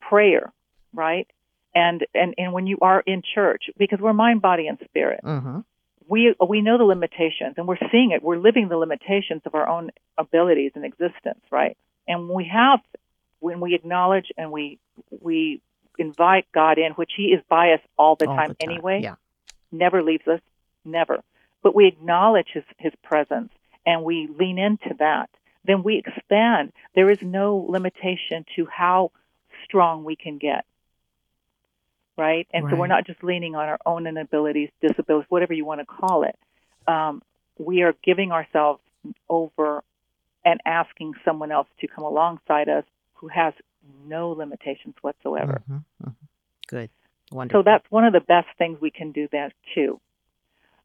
prayer, 0.00 0.52
right? 0.92 1.26
And 1.74 2.06
and 2.14 2.34
and 2.36 2.52
when 2.52 2.66
you 2.66 2.76
are 2.82 3.00
in 3.06 3.22
church 3.34 3.70
because 3.78 3.98
we're 3.98 4.12
mind, 4.12 4.42
body 4.42 4.66
and 4.66 4.78
spirit. 4.84 5.20
Mm-hmm. 5.24 5.60
We 6.08 6.34
we 6.46 6.62
know 6.62 6.78
the 6.78 6.84
limitations 6.84 7.54
and 7.56 7.68
we're 7.68 7.78
seeing 7.92 8.12
it. 8.12 8.22
We're 8.22 8.38
living 8.38 8.68
the 8.68 8.76
limitations 8.76 9.42
of 9.44 9.54
our 9.54 9.68
own 9.68 9.90
abilities 10.16 10.72
and 10.74 10.84
existence, 10.84 11.40
right? 11.50 11.76
And 12.06 12.28
we 12.28 12.50
have 12.52 12.80
when 13.40 13.60
we 13.60 13.74
acknowledge 13.74 14.32
and 14.36 14.50
we 14.50 14.78
we 15.20 15.60
invite 15.98 16.46
God 16.52 16.78
in, 16.78 16.92
which 16.92 17.12
He 17.16 17.24
is 17.24 17.42
by 17.48 17.72
us 17.72 17.80
all 17.98 18.16
the, 18.16 18.26
All 18.26 18.36
time, 18.36 18.48
the 18.48 18.54
time, 18.54 18.70
anyway, 18.70 19.00
yeah. 19.02 19.16
never 19.70 20.02
leaves 20.02 20.26
us, 20.26 20.40
never. 20.84 21.22
But 21.62 21.74
we 21.74 21.86
acknowledge 21.86 22.48
His 22.52 22.64
His 22.78 22.92
presence 23.02 23.52
and 23.84 24.02
we 24.02 24.28
lean 24.38 24.58
into 24.58 24.94
that. 24.98 25.28
Then 25.64 25.82
we 25.82 25.98
expand. 25.98 26.72
There 26.94 27.10
is 27.10 27.20
no 27.20 27.66
limitation 27.68 28.46
to 28.56 28.66
how 28.66 29.12
strong 29.64 30.04
we 30.04 30.16
can 30.16 30.38
get 30.38 30.64
right? 32.18 32.46
And 32.52 32.66
so 32.68 32.76
we're 32.76 32.88
not 32.88 33.06
just 33.06 33.22
leaning 33.22 33.54
on 33.54 33.68
our 33.68 33.78
own 33.86 34.06
inabilities, 34.06 34.70
disabilities, 34.82 35.26
whatever 35.30 35.54
you 35.54 35.64
want 35.64 35.80
to 35.80 35.86
call 35.86 36.24
it. 36.24 36.36
Um, 36.86 37.22
we 37.58 37.82
are 37.82 37.94
giving 38.04 38.32
ourselves 38.32 38.80
over 39.28 39.82
and 40.44 40.60
asking 40.66 41.14
someone 41.24 41.52
else 41.52 41.68
to 41.80 41.86
come 41.86 42.04
alongside 42.04 42.68
us 42.68 42.84
who 43.14 43.28
has 43.28 43.54
no 44.06 44.30
limitations 44.30 44.94
whatsoever. 45.00 45.62
Mhm, 45.70 45.84
mhm. 46.04 46.14
Good, 46.66 46.90
wonderful. 47.32 47.60
So 47.60 47.64
that's 47.64 47.90
one 47.90 48.04
of 48.04 48.12
the 48.12 48.20
best 48.20 48.48
things 48.58 48.80
we 48.80 48.90
can 48.90 49.12
do 49.12 49.28
there 49.28 49.52
too. 49.74 50.00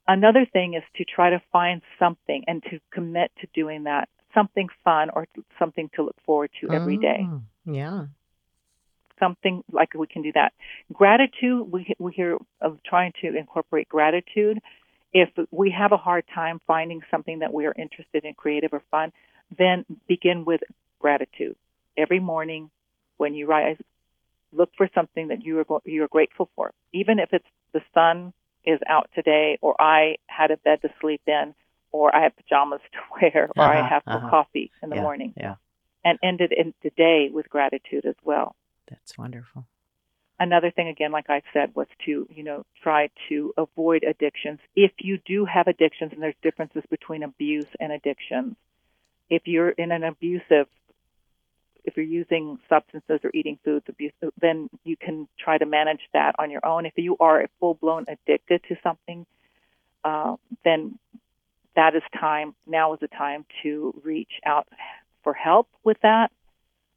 Another 0.08 0.46
thing 0.46 0.74
is 0.74 0.84
to 0.96 1.06
try 1.06 1.30
to 1.30 1.40
find 1.52 1.82
something 1.98 2.44
and 2.48 2.62
to 2.64 2.80
commit 2.92 3.32
to 3.40 3.48
doing 3.54 3.84
that, 3.84 4.10
something 4.34 4.70
fun 4.84 5.10
or 5.14 5.28
something 5.58 5.90
to 5.96 6.04
look 6.04 6.20
forward 6.26 6.52
to 6.62 6.72
every 6.72 6.98
day. 6.98 7.22
Mm, 7.22 7.44
Yeah. 7.66 8.08
Something 9.20 9.64
like 9.72 9.94
we 9.94 10.08
can 10.08 10.22
do 10.22 10.32
that. 10.34 10.54
Gratitude, 10.92 11.72
we 11.72 11.94
we 12.00 12.12
hear 12.14 12.38
of 12.62 12.80
trying 12.86 13.14
to 13.22 13.36
incorporate 13.38 13.90
gratitude. 13.90 14.60
If 15.14 15.30
we 15.52 15.72
have 15.78 15.92
a 15.92 15.98
hard 15.98 16.26
time 16.34 16.60
finding 16.66 17.02
something 17.12 17.40
that 17.40 17.54
we 17.54 17.66
are 17.66 17.74
interested 17.78 18.26
in, 18.26 18.34
creative 18.34 18.74
or 18.74 18.82
fun, 18.90 19.12
then 19.58 19.86
begin 20.08 20.44
with 20.46 20.62
gratitude. 21.00 21.56
Every 21.98 22.20
morning 22.20 22.72
when 23.18 23.36
you 23.36 23.46
rise, 23.46 23.78
look 24.52 24.72
for 24.76 24.90
something 24.96 25.28
that 25.28 25.44
you 25.44 25.60
are 25.60 25.82
you 25.86 26.04
are 26.04 26.08
grateful 26.08 26.50
for. 26.56 26.74
Even 26.94 27.20
if 27.20 27.30
it's 27.34 27.46
the 27.74 27.82
sun 27.94 28.34
is 28.66 28.80
out 28.88 29.10
today, 29.14 29.58
or 29.62 29.76
I 29.80 30.16
had 30.28 30.52
a 30.52 30.58
bed 30.58 30.82
to 30.84 30.90
sleep 31.02 31.22
in, 31.28 31.54
or 31.92 32.16
I 32.16 32.24
have 32.24 32.36
pajamas 32.36 32.82
to 32.94 33.00
wear, 33.22 33.50
or 33.58 33.66
I 33.66 33.80
Uh-huh, 33.80 33.90
have 33.90 34.04
uh-huh. 34.08 34.30
coffee 34.30 34.72
in 34.82 34.90
the 34.90 34.96
yeah, 34.96 35.02
morning, 35.02 35.34
Yeah, 35.38 35.56
and 36.04 36.18
end 36.24 36.42
it 36.42 36.52
in 36.56 36.74
the 36.82 36.90
day 36.92 37.30
with 37.32 37.50
gratitude 37.50 38.06
as 38.06 38.16
well 38.24 38.56
that's 38.88 39.18
wonderful. 39.18 39.66
another 40.40 40.72
thing 40.72 40.88
again 40.88 41.12
like 41.12 41.30
i 41.30 41.42
said 41.54 41.74
was 41.76 41.88
to 42.06 42.28
you 42.30 42.44
know 42.44 42.66
try 42.82 43.10
to 43.30 43.54
avoid 43.58 44.04
addictions. 44.04 44.60
If 44.76 44.92
you 45.00 45.18
do 45.26 45.46
have 45.46 45.68
addictions 45.68 46.12
and 46.14 46.22
there's 46.22 46.36
differences 46.44 46.84
between 46.90 47.24
abuse 47.24 47.68
and 47.80 47.92
addictions 47.92 48.56
if 49.30 49.44
you're 49.46 49.70
in 49.70 49.92
an 49.92 50.04
abusive 50.04 50.68
if 51.86 51.98
you're 51.98 52.06
using 52.06 52.60
substances 52.70 53.20
or 53.24 53.32
eating 53.34 53.58
foods 53.64 53.86
abuse 53.88 54.14
then 54.40 54.70
you 54.84 54.98
can 54.98 55.28
try 55.40 55.58
to 55.58 55.66
manage 55.66 56.02
that 56.14 56.36
on 56.40 56.52
your 56.52 56.66
own. 56.66 56.86
If 56.86 56.94
you 56.98 57.18
are 57.20 57.42
a 57.42 57.48
full 57.60 57.74
blown 57.74 58.06
addicted 58.08 58.62
to 58.70 58.76
something 58.84 59.26
uh, 60.04 60.36
then 60.66 61.00
that 61.76 61.96
is 61.96 62.04
time 62.20 62.54
now 62.68 62.94
is 62.94 63.00
the 63.00 63.08
time 63.08 63.46
to 63.64 64.00
reach 64.04 64.34
out 64.46 64.68
for 65.24 65.34
help 65.34 65.68
with 65.84 65.98
that 66.04 66.32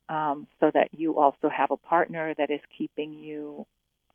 um, 0.08 0.46
so 0.60 0.70
that 0.72 0.88
you 0.92 1.18
also 1.18 1.48
have 1.48 1.70
a 1.70 1.76
partner 1.76 2.34
that 2.38 2.50
is 2.50 2.60
keeping 2.76 3.12
you 3.14 3.66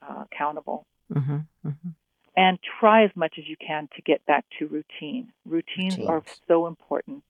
uh, 0.02 0.26
accountable. 0.32 0.86
hmm 1.12 1.40
hmm 1.64 1.90
And 2.36 2.58
try 2.80 3.04
as 3.04 3.12
much 3.16 3.36
as 3.38 3.46
you 3.48 3.58
can 3.58 3.90
to 3.96 4.02
get 4.02 4.26
back 4.26 4.46
to 4.60 4.68
routine. 4.68 5.34
Routines, 5.46 6.00
are 6.08 6.24
so 6.48 6.68
important. 6.68 7.24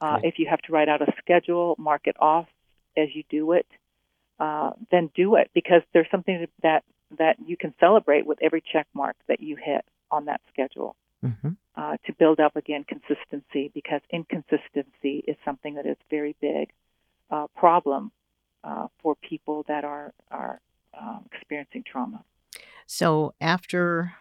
Uh, 0.00 0.18
if 0.22 0.38
you 0.38 0.46
have 0.50 0.60
to 0.62 0.72
write 0.72 0.88
out 0.88 1.00
a 1.00 1.12
schedule, 1.18 1.74
mark 1.78 2.02
it 2.06 2.16
off 2.18 2.46
as 2.96 3.08
you 3.14 3.22
do 3.30 3.52
it, 3.52 3.66
uh, 4.38 4.70
then 4.90 5.10
do 5.14 5.36
it 5.36 5.50
because 5.54 5.82
there's 5.92 6.10
something 6.10 6.46
that 6.62 6.82
that 7.18 7.36
you 7.46 7.56
can 7.56 7.72
celebrate 7.78 8.26
with 8.26 8.38
every 8.42 8.62
check 8.72 8.86
mark 8.92 9.16
that 9.28 9.40
you 9.40 9.56
hit 9.56 9.84
on 10.10 10.26
that 10.26 10.40
schedule. 10.52 10.96
hmm 11.22 11.54
Uh, 11.82 11.96
to 12.06 12.12
build 12.14 12.38
up 12.40 12.54
again 12.56 12.84
consistency 12.94 13.70
because 13.78 14.02
inconsistency 14.18 15.14
is 15.30 15.36
something 15.44 15.74
that 15.74 15.86
is 15.92 15.98
very 16.16 16.34
big 16.40 16.45
problem 17.66 18.12
uh, 18.62 18.86
for 19.02 19.16
people 19.16 19.64
that 19.66 19.82
are 19.84 20.14
are 20.30 20.60
um, 20.96 21.24
experiencing 21.32 21.82
trauma. 21.84 22.22
So 22.86 23.34
after, 23.40 24.12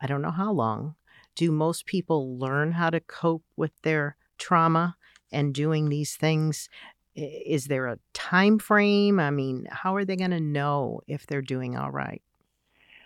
I 0.00 0.06
don't 0.06 0.22
know 0.22 0.30
how 0.30 0.52
long, 0.52 0.94
do 1.34 1.52
most 1.52 1.84
people 1.84 2.38
learn 2.38 2.72
how 2.72 2.88
to 2.88 3.00
cope 3.00 3.44
with 3.54 3.72
their 3.82 4.16
trauma 4.38 4.96
and 5.30 5.54
doing 5.54 5.90
these 5.90 6.16
things? 6.16 6.70
Is 7.14 7.66
there 7.66 7.86
a 7.86 7.98
time 8.14 8.58
frame? 8.58 9.20
I 9.20 9.30
mean 9.30 9.68
how 9.70 9.94
are 9.96 10.06
they 10.06 10.16
going 10.16 10.30
to 10.30 10.40
know 10.40 11.02
if 11.06 11.26
they're 11.26 11.42
doing 11.42 11.76
all 11.76 11.90
right? 11.90 12.22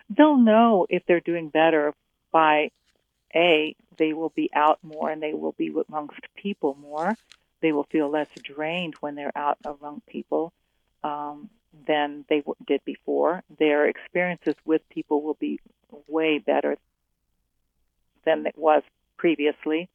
They'll 0.09 0.37
know 0.37 0.87
if 0.88 1.02
they're 1.07 1.26
doing 1.33 1.48
better 1.48 1.94
by 2.31 2.70
a 3.35 3.74
they 3.98 4.12
will 4.12 4.33
be 4.37 4.50
out 4.55 4.78
more 4.85 5.11
and 5.11 5.20
they 5.20 5.35
will 5.35 5.57
be 5.59 5.74
amongst 5.88 6.20
people 6.37 6.78
more 6.81 7.16
they 7.62 7.72
will 7.72 7.85
feel 7.85 8.11
less 8.11 8.29
drained 8.42 8.94
when 9.01 9.14
they're 9.14 9.37
out 9.37 9.57
among 9.64 10.03
people 10.07 10.53
um, 11.03 11.48
than 11.87 12.25
they 12.29 12.42
did 12.66 12.85
before. 12.85 13.42
Their 13.59 13.88
experiences 13.88 14.55
with 14.64 14.83
people 14.90 15.22
will 15.22 15.38
be 15.40 15.61
way 16.07 16.38
better 16.38 16.77
than 18.25 18.46
it 18.46 18.59
was 18.59 18.83
previously. 19.16 19.88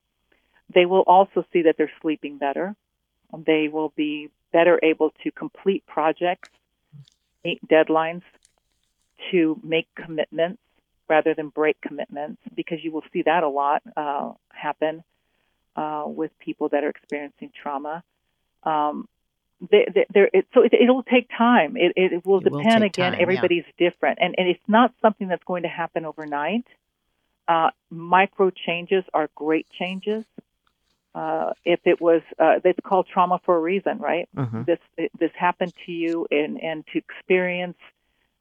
They 0.73 0.85
will 0.85 1.03
also 1.05 1.45
see 1.53 1.63
that 1.63 1.75
they're 1.77 1.91
sleeping 2.01 2.37
better. 2.37 2.75
They 3.37 3.67
will 3.67 3.93
be 3.95 4.31
better 4.51 4.79
able 4.81 5.11
to 5.23 5.31
complete 5.31 5.85
projects 5.85 6.49
meet 7.43 7.65
deadlines 7.67 8.23
to 9.31 9.59
make 9.63 9.87
commitments 9.95 10.61
rather 11.09 11.33
than 11.33 11.49
break 11.49 11.79
commitments 11.81 12.41
because 12.55 12.83
you 12.83 12.91
will 12.91 13.03
see 13.13 13.21
that 13.23 13.43
a 13.43 13.47
lot 13.47 13.81
uh, 13.95 14.31
happen 14.51 15.03
uh, 15.77 16.03
with 16.07 16.31
people 16.39 16.69
that 16.69 16.83
are 16.83 16.89
experiencing 16.89 17.51
trauma. 17.61 18.03
Um, 18.63 19.07
they, 19.71 19.87
they, 20.13 20.29
it, 20.33 20.47
so 20.53 20.61
it, 20.61 20.73
it'll 20.73 21.03
take 21.03 21.29
time. 21.35 21.77
It, 21.77 21.93
it 21.95 22.25
will 22.25 22.39
It 22.39 22.45
depend 22.45 22.53
will 22.81 22.85
again. 22.87 22.89
time, 22.91 23.13
yeah. 23.13 23.21
everybody's 23.21 23.65
different, 23.77 24.19
and, 24.21 24.35
and 24.37 24.47
it's 24.47 24.67
not 24.67 24.93
something 25.01 25.27
that's 25.27 25.43
going 25.45 25.63
to 25.63 25.69
happen 25.69 26.05
overnight. 26.05 26.65
Uh, 27.47 27.69
micro 27.89 28.49
changes 28.49 29.03
are 29.13 29.29
great 29.35 29.67
changes. 29.79 30.25
Uh, 31.15 31.53
if 31.65 31.79
it 31.85 31.99
was, 31.99 32.21
uh, 32.37 32.59
it's 32.63 32.79
called 32.83 33.07
trauma 33.11 33.39
for 33.45 33.55
a 33.55 33.59
reason, 33.59 33.97
right? 33.97 34.27
Mhm. 34.35 34.65
This 34.65 34.79
this 35.17 35.31
happened 35.33 35.73
to 35.85 35.91
you, 35.91 36.27
and 36.29 36.61
and 36.61 36.85
to 36.93 36.99
experience, 36.99 37.77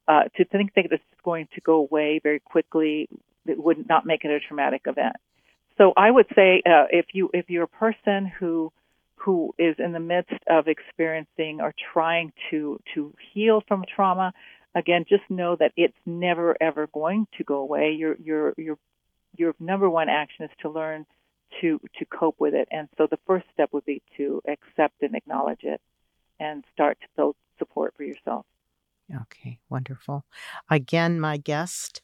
uh, 0.08 0.24
to 0.36 0.44
think 0.44 0.74
that 0.74 0.86
it's 0.90 1.02
going 1.22 1.48
to 1.54 1.60
go 1.62 1.76
away 1.76 2.18
very 2.22 2.40
quickly, 2.40 3.08
it 3.46 3.58
would 3.62 3.88
not 3.88 4.04
make 4.04 4.24
it 4.26 4.30
a 4.30 4.40
traumatic 4.40 4.82
event. 4.86 5.16
So 5.78 5.92
I 5.96 6.10
would 6.10 6.26
say, 6.34 6.62
uh, 6.66 6.86
if 6.90 7.06
you 7.12 7.30
if 7.34 7.50
you're 7.50 7.64
a 7.64 7.68
person 7.68 8.26
who 8.26 8.72
who 9.16 9.54
is 9.58 9.76
in 9.78 9.92
the 9.92 10.00
midst 10.00 10.32
of 10.48 10.68
experiencing 10.68 11.60
or 11.60 11.74
trying 11.92 12.32
to 12.50 12.80
to 12.94 13.14
heal 13.32 13.62
from 13.66 13.84
trauma, 13.94 14.32
again, 14.74 15.04
just 15.08 15.24
know 15.28 15.56
that 15.56 15.72
it's 15.76 15.96
never 16.06 16.56
ever 16.60 16.86
going 16.88 17.26
to 17.36 17.44
go 17.44 17.56
away. 17.56 17.92
Your 17.92 18.16
your 18.22 18.54
your 18.56 18.78
your 19.36 19.54
number 19.60 19.90
one 19.90 20.08
action 20.08 20.44
is 20.44 20.50
to 20.62 20.70
learn 20.70 21.06
to 21.60 21.80
to 21.98 22.04
cope 22.06 22.36
with 22.38 22.54
it, 22.54 22.68
and 22.70 22.88
so 22.96 23.06
the 23.10 23.18
first 23.26 23.46
step 23.52 23.70
would 23.72 23.84
be 23.84 24.02
to 24.16 24.42
accept 24.48 25.02
and 25.02 25.14
acknowledge 25.14 25.62
it, 25.62 25.80
and 26.40 26.64
start 26.72 26.98
to 27.00 27.06
build 27.16 27.36
support 27.58 27.94
for 27.96 28.04
yourself. 28.04 28.46
Okay, 29.22 29.58
wonderful. 29.68 30.24
Again, 30.70 31.20
my 31.20 31.36
guest 31.36 32.02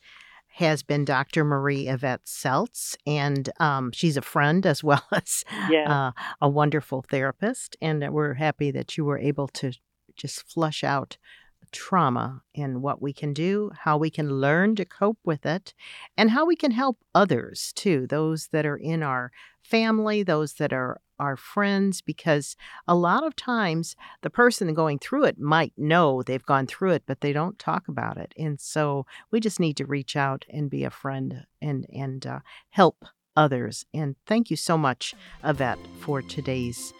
has 0.55 0.83
been 0.83 1.05
Dr. 1.05 1.45
Marie 1.45 1.89
Yvette 1.89 2.25
Seltz, 2.27 2.95
and 3.07 3.49
um, 3.59 3.91
she's 3.93 4.17
a 4.17 4.23
friend 4.23 4.67
as 4.67 4.85
well 4.89 5.05
as 5.13 5.45
Yeah. 5.71 6.09
uh, 6.09 6.13
a 6.41 6.49
wonderful 6.49 7.03
therapist. 7.11 7.77
And 7.81 8.07
we're 8.13 8.35
happy 8.35 8.71
that 8.71 8.97
you 8.97 9.05
were 9.05 9.19
able 9.19 9.49
to 9.49 9.73
just 10.15 10.43
flush 10.49 10.85
out 10.85 11.17
trauma 11.73 12.43
and 12.55 12.83
what 12.83 13.03
we 13.03 13.13
can 13.13 13.33
do, 13.33 13.71
how 13.81 13.97
we 13.97 14.11
can 14.11 14.41
learn 14.41 14.77
to 14.77 14.85
cope 14.85 15.19
with 15.25 15.45
it, 15.47 15.75
and 16.17 16.31
how 16.31 16.47
we 16.47 16.57
can 16.57 16.71
help 16.71 16.99
others 17.15 17.73
too, 17.75 18.07
those 18.07 18.49
that 18.49 18.67
are 18.67 18.77
in 18.77 19.03
our 19.03 19.33
family, 19.63 20.23
those 20.23 20.55
that 20.55 20.73
are 20.73 21.01
our 21.19 21.37
friends, 21.37 22.01
because 22.01 22.57
a 22.89 22.95
lot 22.95 23.25
of 23.25 23.37
times 23.37 23.95
the 24.23 24.31
person 24.31 24.75
going 24.75 24.99
through 24.99 25.25
it 25.25 25.39
might 25.39 25.73
know 25.77 26.23
they've 26.23 26.45
gone 26.45 26.67
through 26.67 26.91
it, 26.91 27.05
but 27.07 27.21
they 27.21 27.33
don't 27.33 27.59
talk 27.59 27.87
about 27.89 28.17
it. 28.17 28.33
And 28.37 28.61
so 28.61 29.07
we 29.31 29.39
just 29.41 29.61
need 29.61 29.77
to 29.77 29.87
reach 29.87 30.17
out 30.17 30.45
and 30.51 30.69
be 30.69 30.85
a 30.85 30.91
friend 30.91 31.47
and, 31.61 31.87
and 31.93 32.27
uh, 32.27 32.41
help 32.71 33.05
others. 33.37 33.87
And 33.95 34.17
thank 34.27 34.51
you 34.51 34.57
so 34.57 34.77
much, 34.77 35.15
Yvette, 35.45 35.79
for 36.01 36.23
today's 36.23 36.93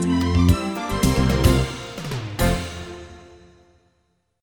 Bye. 1.05 1.54